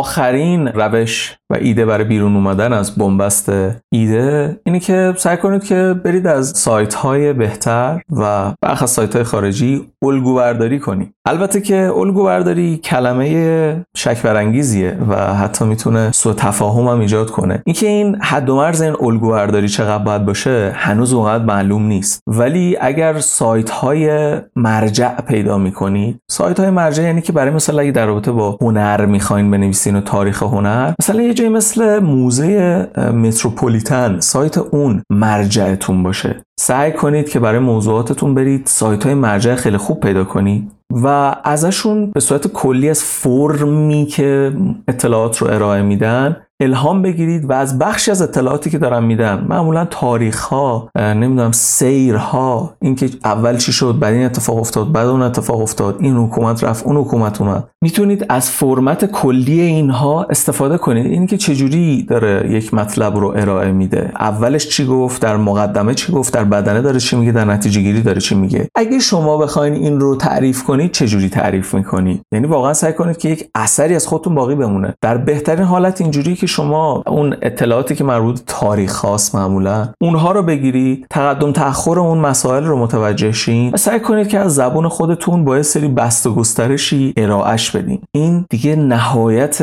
آخرین 0.08 0.68
روش 0.68 1.38
و 1.50 1.56
ایده 1.62 1.86
برای 1.86 2.04
بیرون 2.04 2.36
اومدن 2.36 2.74
از 2.74 2.96
بنبست 2.96 3.52
ایده 3.94 4.60
اینه 4.66 4.80
که 4.80 5.14
سعی 5.18 5.38
کنید 5.38 5.64
که 5.64 5.96
برید 6.04 6.28
از 6.28 6.50
سایت 6.50 6.94
های 6.94 7.34
بهتر 7.34 8.02
و 8.12 8.54
برخ 8.62 8.84
از 8.84 8.90
سایت 8.90 9.16
های 9.16 9.24
خارجی 9.24 9.88
الگو 10.04 10.36
برداری 10.36 10.80
کنید. 10.80 11.14
البته 11.26 11.62
که 11.62 11.92
الگو 11.96 12.24
برداری 12.24 12.78
کلمه 12.78 13.86
شک 13.98 14.22
برانگیزیه 14.22 14.98
و 15.10 15.16
حتی 15.16 15.66
می‌تونه 15.66 16.12
سوء 16.12 16.34
تفاهم 16.34 16.88
هم 16.88 17.00
ایجاد 17.00 17.32
کنه. 17.32 17.62
اینکه 17.66 17.88
این 17.88 18.18
حد 18.22 18.50
و 18.50 18.56
مرز 18.56 18.82
این 18.82 18.96
الگو 19.02 19.30
برداری 19.30 19.70
چقدر 19.70 20.04
باید 20.04 20.26
باشه 20.26 20.72
هنوز 20.76 21.14
اونقدر 21.14 21.46
معلوم 21.46 21.84
نیست. 21.84 22.22
ولی 22.28 22.78
اگر 22.82 23.20
سایت 23.20 23.70
های 23.70 24.36
مرجع 24.56 25.22
پیدا 25.22 25.58
می‌کنید 25.58 26.20
سایت 26.32 26.60
های 26.60 26.70
مرجع 26.70 27.04
یعنی 27.04 27.22
که 27.22 27.32
برای 27.32 27.52
مثلا 27.52 27.82
اگه 27.82 27.92
در 27.92 28.06
رابطه 28.06 28.32
با 28.32 28.58
هنر 28.62 29.06
می‌خواین 29.06 29.52
بنویسین 29.52 29.97
تاریخ 30.02 30.44
هنر. 30.44 30.94
مثلا 31.02 31.22
یه 31.22 31.34
جایی 31.34 31.50
مثل 31.50 32.00
موزه 32.00 32.88
متروپولیتن 33.14 34.20
سایت 34.20 34.58
اون 34.58 35.04
مرجعتون 35.10 36.04
باشه. 36.04 36.44
سعی 36.60 36.92
کنید 36.92 37.30
که 37.30 37.40
برای 37.40 37.60
موضوعاتتون 37.60 38.36
برید 38.36 38.62
سایت 38.66 39.06
های 39.06 39.14
مرجع 39.14 39.56
خیلی 39.56 39.78
خوب 39.78 40.00
پیدا 40.00 40.24
کنید. 40.24 40.72
و 40.94 41.36
ازشون 41.44 42.12
به 42.12 42.20
صورت 42.20 42.48
کلی 42.48 42.90
از 42.90 43.04
فرمی 43.04 44.06
که 44.06 44.54
اطلاعات 44.88 45.38
رو 45.38 45.48
ارائه 45.48 45.82
میدن 45.82 46.38
الهام 46.60 47.02
بگیرید 47.02 47.50
و 47.50 47.54
از 47.54 47.80
بخشی 47.80 48.12
از 48.12 48.22
اطلاعاتی 48.22 48.70
که 48.70 48.78
دارم 48.78 49.04
میدن. 49.04 49.46
معمولا 49.50 49.86
تاریخ 49.86 50.42
ها 50.44 50.90
نمی‌دونم 50.96 51.52
سیرها 51.52 52.74
اینکه 52.82 53.10
اول 53.24 53.58
چی 53.58 53.72
شد 53.72 53.96
بعد 54.00 54.14
این 54.14 54.26
اتفاق 54.26 54.58
افتاد 54.58 54.92
بعد 54.92 55.08
اون 55.08 55.22
اتفاق 55.22 55.62
افتاد 55.62 55.96
این 56.00 56.16
حکومت 56.16 56.64
رفت 56.64 56.86
اون 56.86 56.98
حکومت 56.98 57.42
اومد. 57.42 57.64
می‌تونید 57.84 58.26
از 58.30 58.50
فرمت 58.50 59.06
کلی 59.06 59.62
اینها 59.62 60.24
استفاده 60.24 60.78
کنید. 60.78 61.06
اینکه 61.06 61.38
چجوری 61.38 62.04
داره 62.04 62.52
یک 62.52 62.74
مطلب 62.74 63.18
رو 63.18 63.28
ارائه 63.28 63.72
میده. 63.72 64.12
اولش 64.20 64.68
چی 64.68 64.86
گفت 64.86 65.22
در 65.22 65.38
مقدمه 65.38 65.94
چی 65.94 66.12
گفت 66.12 66.34
در 66.34 66.44
بدنه 66.44 66.82
داره 66.82 67.00
چی 67.00 67.16
میگه 67.16 67.32
در 67.32 67.46
نتیجه 67.46 67.82
گیری 67.82 68.02
داره 68.02 68.22
چی 68.22 68.36
میگه. 68.36 68.68
اگه 68.76 69.00
شما 69.00 69.38
بخواین 69.38 69.74
این 69.74 70.00
رو 70.00 70.16
تعریف 70.16 70.64
کنید 70.64 70.77
چجوری 70.86 71.30
تعریف 71.30 71.74
می‌کنید 71.74 72.22
یعنی 72.34 72.48
واقعا 72.48 72.74
سعی 72.74 72.94
کنید 72.94 73.18
که 73.18 73.30
یک 73.30 73.50
اثری 73.56 73.96
از 73.96 74.08
خودتون 74.08 74.36
باقی 74.36 74.56
بمونه. 74.56 74.94
در 75.02 75.18
بهترین 75.18 75.64
حالت 75.64 76.02
اینجوری 76.02 76.36
که 76.36 76.48
شما 76.48 77.04
اون 77.08 77.36
اطلاعاتی 77.42 77.96
که 77.96 78.04
مربوط 78.04 78.40
تاریخ 78.48 78.92
خاص 78.92 79.36
معمولا 79.36 79.90
اونها 80.02 80.32
رو 80.32 80.44
بگیرید 80.44 81.08
تقدم 81.10 81.52
تاخر 81.52 82.00
اون 82.00 82.18
مسائل 82.18 82.64
رو 82.64 82.78
متوجه 82.78 83.32
شین 83.32 83.72
و 83.74 83.78
سعی 83.78 84.00
کنید 84.00 84.28
که 84.28 84.40
از 84.40 84.56
زبون 84.56 84.88
خودتون 84.88 85.46
با 85.46 85.64
سری 85.64 85.88
بست 85.88 86.26
و 86.26 86.34
گسترشی 86.34 87.14
ارائهش 87.18 87.72
بدین. 87.72 88.00
این 88.12 88.46
دیگه 88.50 88.76
نهایت 88.76 89.62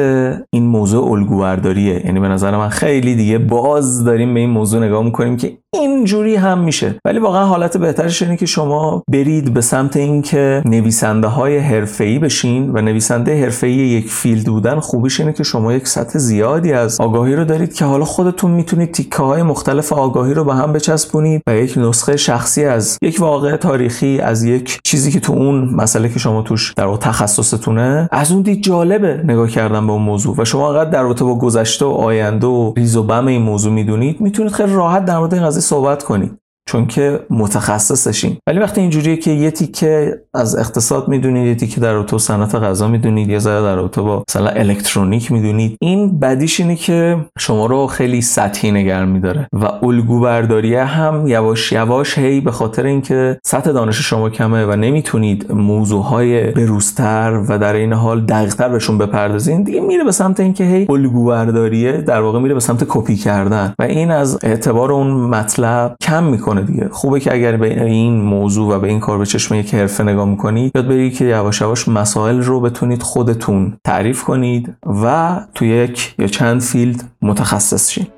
این 0.50 0.66
موضوع 0.66 1.12
الگوبرداریه. 1.12 2.06
یعنی 2.06 2.20
به 2.20 2.28
نظر 2.28 2.56
من 2.56 2.68
خیلی 2.68 3.14
دیگه 3.14 3.38
باز 3.38 4.04
داریم 4.04 4.34
به 4.34 4.40
این 4.40 4.50
موضوع 4.50 4.84
نگاه 4.84 5.04
می‌کنیم 5.04 5.36
که 5.36 5.58
اینجوری 5.74 6.36
هم 6.36 6.58
میشه. 6.58 6.94
ولی 7.04 7.18
واقعا 7.18 7.44
حالت 7.44 7.76
بهترش 7.76 8.22
اینه 8.22 8.36
که 8.36 8.46
شما 8.46 9.02
برید 9.10 9.54
به 9.54 9.60
سمت 9.60 9.96
اینکه 9.96 10.62
نویسنده 11.04 11.26
های 11.26 11.58
حرفه‌ای 11.58 12.18
بشین 12.18 12.70
و 12.70 12.80
نویسنده 12.80 13.42
حرفه‌ای 13.42 13.72
یک 13.72 14.10
field 14.10 14.46
بودن 14.46 14.80
خوبیش 14.80 15.20
اینه 15.20 15.32
که 15.32 15.42
شما 15.42 15.72
یک 15.72 15.88
سطح 15.88 16.18
زیادی 16.18 16.72
از 16.72 17.00
آگاهی 17.00 17.36
رو 17.36 17.44
دارید 17.44 17.74
که 17.74 17.84
حالا 17.84 18.04
خودتون 18.04 18.50
می‌تونید 18.50 18.92
تیکه 18.92 19.22
های 19.22 19.42
مختلف 19.42 19.92
آگاهی 19.92 20.34
رو 20.34 20.44
به 20.44 20.54
هم 20.54 20.72
بچسبونید 20.72 21.42
و 21.46 21.56
یک 21.56 21.74
نسخه 21.78 22.16
شخصی 22.16 22.64
از 22.64 22.98
یک 23.02 23.20
واقع 23.20 23.56
تاریخی 23.56 24.20
از 24.20 24.42
یک 24.44 24.78
چیزی 24.84 25.12
که 25.12 25.20
تو 25.20 25.32
اون 25.32 25.74
مسئله 25.74 26.08
که 26.08 26.18
شما 26.18 26.42
توش 26.42 26.72
در 26.72 26.96
تخصصتونه 26.96 28.08
از 28.12 28.32
اون 28.32 28.42
دید 28.42 28.62
جالبه 28.62 29.20
نگاه 29.24 29.48
کردن 29.48 29.86
به 29.86 29.92
اون 29.92 30.02
موضوع. 30.02 30.34
و 30.38 30.44
شما 30.44 30.68
انقدر 30.68 30.90
در 30.90 31.02
رابطه 31.02 31.24
با 31.24 31.38
گذشته 31.38 31.84
و 31.84 31.88
آینده 31.88 32.46
و 32.46 32.72
زیر 32.76 32.96
و 32.96 33.02
بم 33.02 33.26
این 33.26 33.42
موضوع 33.42 33.72
می‌دونید 33.72 34.20
می‌تونید 34.20 34.52
خیلی 34.52 34.72
راحت 34.72 35.04
در 35.04 35.18
مورد 35.18 35.34
این 35.34 35.46
قضیه 35.46 35.62
صحبت 35.62 36.02
کنید. 36.02 36.43
چون 36.66 36.86
که 36.86 37.20
متخصصشین 37.30 38.36
ولی 38.46 38.58
وقتی 38.58 38.80
اینجوریه 38.80 39.16
که 39.16 39.30
یه 39.30 39.50
تیکه 39.50 40.20
از 40.34 40.56
اقتصاد 40.56 41.08
می‌دونید 41.08 41.46
یه 41.46 41.54
تیکه 41.54 41.80
در 41.80 41.92
رابطه 41.92 42.18
صنعت 42.18 42.54
غذا 42.54 42.88
می‌دونید 42.88 43.28
یه 43.28 43.38
ذره 43.38 43.62
در 43.62 43.76
رابطه 43.76 44.00
با 44.00 44.24
مثلا 44.28 44.48
الکترونیک 44.48 45.32
می‌دونید. 45.32 45.76
این 45.80 46.18
بدیش 46.18 46.60
اینه 46.60 46.76
که 46.76 47.16
شما 47.38 47.66
رو 47.66 47.86
خیلی 47.86 48.22
سطحی 48.22 48.72
نگر 48.72 49.04
میداره 49.04 49.48
و 49.52 49.64
الگو 49.86 50.20
برداری 50.20 50.74
هم 50.74 51.26
یواش 51.26 51.72
یواش 51.72 52.18
هی 52.18 52.40
به 52.40 52.52
خاطر 52.52 52.86
اینکه 52.86 53.38
سطح 53.44 53.72
دانش 53.72 54.00
شما 54.00 54.30
کمه 54.30 54.64
و 54.64 54.76
نمی‌تونید 54.76 55.52
موضوعهای 55.52 56.50
بروزتر 56.50 57.44
و 57.48 57.58
در 57.58 57.74
عین 57.74 57.92
حال 57.92 58.20
دقیقتر 58.20 58.68
بهشون 58.68 58.98
بپردازین 58.98 59.62
دیگه 59.62 59.80
میره 59.80 60.04
به 60.04 60.12
سمت 60.12 60.40
اینکه 60.40 60.64
هی 60.64 60.86
الگو 60.88 61.24
برداریه 61.24 61.92
در 61.92 62.20
واقع 62.20 62.38
میره 62.38 62.54
به 62.54 62.60
سمت 62.60 62.84
کپی 62.88 63.16
کردن. 63.16 63.74
و 63.78 63.82
این 63.82 64.10
از 64.10 64.38
اعتبار 64.42 64.92
اون 64.92 65.10
مطلب 65.10 65.96
کم 66.00 66.24
می‌کنه. 66.24 66.53
دیگه. 66.62 66.88
خوبه 66.92 67.20
که 67.20 67.34
اگر 67.34 67.56
به 67.56 67.84
این 67.84 68.20
موضوع 68.20 68.76
و 68.76 68.78
به 68.78 68.88
این 68.88 69.00
کار 69.00 69.18
به 69.18 69.26
چشم 69.26 69.54
یک 69.54 69.74
حرفه 69.74 70.04
نگاه 70.04 70.28
می‌کنید 70.28 70.72
یاد 70.74 70.86
بگیرید 70.86 71.16
که 71.16 71.24
یواش 71.24 71.60
یواش 71.60 71.88
مسائل 71.88 72.42
رو 72.42 72.60
بتونید 72.60 73.02
خودتون 73.02 73.76
تعریف 73.84 74.22
کنید 74.22 74.76
و 75.04 75.36
تو 75.54 75.64
یک 75.64 76.14
یا 76.18 76.26
چند 76.26 76.60
field 76.60 77.04
متخصص 77.22 77.90
شید. 77.90 78.13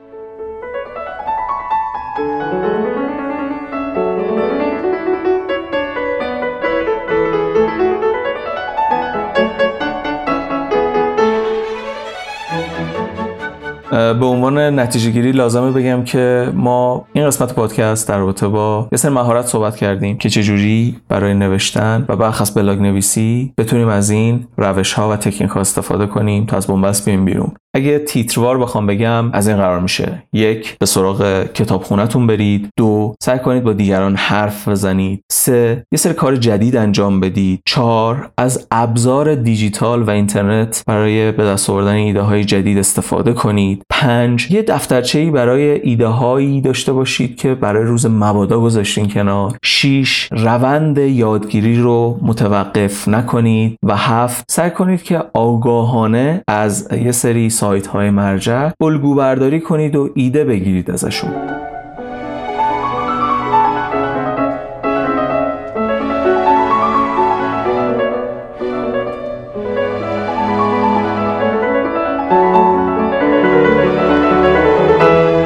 به 13.97 14.27
عنوان 14.27 14.79
نتیجه 14.79 15.11
گیری 15.11 15.33
لازمه 15.33 15.71
بگم 15.71 16.05
که 16.05 16.53
ما 16.55 17.07
این 17.13 17.27
قسمت 17.27 17.55
پادکست 17.55 18.09
در 18.09 18.19
رابطه 18.19 18.49
با 18.49 18.89
یه 18.93 18.99
سری 18.99 19.13
مهارت 19.13 19.47
صحبت 19.47 19.77
کردیم 19.77 20.19
که 20.19 20.31
چجوری 20.31 20.97
برای 21.09 21.35
نوشتن 21.35 22.05
و 22.09 22.17
برخص 22.17 22.57
بلاگ 22.59 22.81
نویسی 22.81 23.53
بتونیم 23.59 23.89
از 23.89 24.11
این 24.11 24.47
روش 24.57 24.93
ها 24.93 25.11
و 25.11 25.17
تکنیک 25.17 25.51
ها 25.51 25.61
استفاده 25.61 26.07
کنیم 26.07 26.47
تا 26.47 26.57
از 26.57 26.67
بنبست 26.67 27.05
بیایم 27.05 27.25
بیرون. 27.25 27.53
اگه 27.77 27.99
تیتروار 27.99 28.59
بخوام 28.59 28.87
بگم 28.87 29.31
از 29.33 29.49
این 29.49 29.57
قرار 29.57 29.81
میشه. 29.81 30.23
یک 30.33 30.79
به 30.79 30.87
سراغ 30.87 31.45
کتابخونهتون 31.55 32.27
برید. 32.27 32.69
دو 32.77 33.15
سعی 33.23 33.39
کنید 33.39 33.65
با 33.65 33.73
دیگران 33.73 34.17
حرف 34.17 34.69
بزنید. 34.69 35.25
سه 35.33 35.85
یه 35.93 35.99
سری 35.99 36.15
کار 36.15 36.37
جدید 36.37 36.77
انجام 36.77 37.21
بدید. 37.21 37.61
چهار 37.67 38.31
از 38.39 38.67
ابزار 38.71 39.35
دیجیتال 39.35 40.03
و 40.03 40.11
اینترنت 40.11 40.83
برای 40.87 41.33
به 41.33 41.45
دست 41.45 41.71
آوردن 41.71 41.93
ایده 41.93 42.21
های 42.21 42.45
جدید 42.45 42.79
استفاده 42.79 43.33
کنید. 43.33 43.83
پنج 43.91 44.51
یه 44.51 44.63
دفترچه 44.63 45.31
برای 45.31 45.81
ایده 45.81 46.07
هایی 46.07 46.61
داشته 46.61 46.93
باشید 46.93 47.37
که 47.37 47.55
برای 47.55 47.85
روز 47.85 48.07
مبادا 48.07 48.61
گذاشتین 48.61 49.09
کنار. 49.09 49.57
شیش 49.65 50.29
روند 50.33 50.99
یادگیری 50.99 51.77
رو 51.77 52.19
متوقف 52.23 53.09
نکنید. 53.09 53.79
و 53.83 53.97
هفت 53.97 54.45
سعی 54.51 54.71
کنید 54.71 55.03
که 55.03 55.23
آگاهانه 55.35 56.43
از 56.49 56.89
یه 56.93 57.13
سری 57.13 57.51
سایت 57.67 57.87
های 57.87 58.11
مرجع 58.11 58.71
الگو 58.81 59.15
برداری 59.15 59.61
کنید 59.61 59.97
و 59.97 60.11
ایده 60.15 60.45
بگیرید 60.45 60.91
ازشون. 60.91 61.31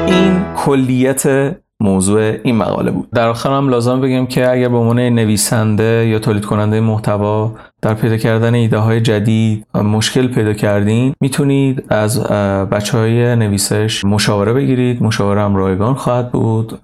این 0.07 0.43
کلیت 0.55 1.55
موضوع 1.79 2.35
این 2.43 2.55
مقاله 2.55 2.91
بود. 2.91 3.09
در 3.11 3.27
آخر 3.27 3.49
هم 3.49 3.69
لازم 3.69 4.01
بگم 4.01 4.25
که 4.25 4.51
اگر 4.51 4.69
به 4.69 4.77
عنوان 4.77 4.99
نویسنده 4.99 6.07
یا 6.07 6.19
تولید 6.19 6.45
کننده 6.45 6.81
محتوا 6.81 7.53
در 7.81 7.93
پیدا 7.93 8.17
کردن 8.17 8.53
ایده 8.53 8.77
های 8.77 9.01
جدید 9.01 9.65
مشکل 9.75 10.27
پیدا 10.27 10.53
کردین 10.53 11.13
می‌تونید 11.21 11.83
از 11.89 12.23
بچه 12.71 12.97
های 12.97 13.35
نویسش 13.35 14.05
مشاوره 14.05 14.53
بگیرید. 14.53 15.03
مشاوره 15.03 15.41
هم 15.41 15.55
رایگان 15.55 15.93
خواهد 15.93 16.31
بود. 16.31 16.79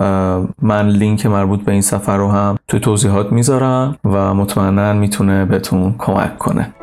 من 0.62 0.89
لینک 0.89 1.25
مربوط 1.25 1.62
به 1.63 1.71
این 1.71 1.81
سفر 1.81 2.17
رو 2.17 2.31
هم 2.31 2.57
توی 2.67 2.79
توضیحات 2.79 3.31
می‌ذارم 3.31 3.95
و 4.05 4.33
مطمئنا 4.33 4.93
می‌تونه 4.93 5.45
بهتون 5.45 5.95
کمک 5.97 6.38
کنه. 6.38 6.73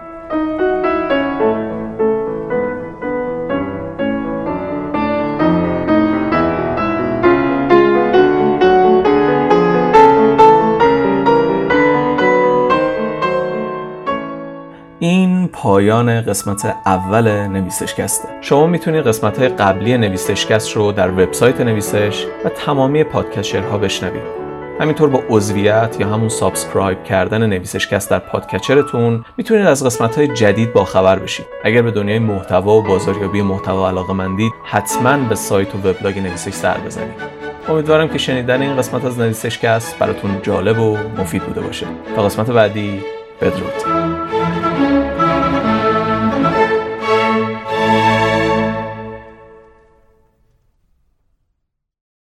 پایان 15.54 16.20
قسمت 16.20 16.76
اول 16.86 17.28
نویسش‌کسته 17.28 18.28
شما 18.40 18.66
می‌تونید 18.66 19.06
قسمت 19.06 19.38
های 19.38 19.48
قبلی 19.48 19.98
نویسش‌کست 19.98 20.72
رو 20.72 20.92
در 20.92 21.10
وبسایت 21.10 21.60
نویسش 21.60 22.26
و 22.44 22.48
تمامی 22.48 23.04
podcatcher 23.04 23.72
ها 23.72 23.78
بشنوید 23.78 24.44
همینطور 24.80 25.08
با 25.08 25.22
عضویت 25.28 25.96
یا 26.00 26.08
همون 26.08 26.28
subscribe 26.28 27.04
کردن 27.04 27.46
نویسش‌کست 27.46 28.10
در 28.10 28.18
podcatcher 28.18 29.00
تون 29.00 29.24
می‌تونید 29.36 29.66
از 29.66 29.84
قسمت 29.84 30.18
های 30.18 30.28
جدید 30.28 30.72
با 30.72 30.84
خبر 30.84 31.18
بشید. 31.18 31.46
اگر 31.64 31.82
به 31.82 31.90
دنیای 31.90 32.18
محتوا 32.18 32.72
و 32.72 32.82
بازاریابی 32.82 33.42
محتوا 33.42 33.88
علاقه 33.88 34.12
مندید 34.12 34.52
حتما 34.64 35.16
به 35.28 35.34
سایت 35.34 35.74
و 35.74 35.78
وبلاگ 35.78 36.18
نویسش 36.18 36.52
سر 36.52 36.78
بزنید. 36.78 37.14
امیدوارم 37.68 38.08
که 38.08 38.18
شنیدن 38.18 38.62
این 38.62 38.76
قسمت 38.76 39.04
از 39.04 39.18
نویسش‌کست 39.18 39.98
براتون 39.98 40.42
جالب 40.42 40.78
و 40.78 40.96
مفید 41.18 41.42
بوده 41.42 41.60
باشه. 41.60 41.86
تا 42.16 42.22
قسمت 42.22 42.50
بعدی 42.50 43.00
بدرود. 43.40 44.73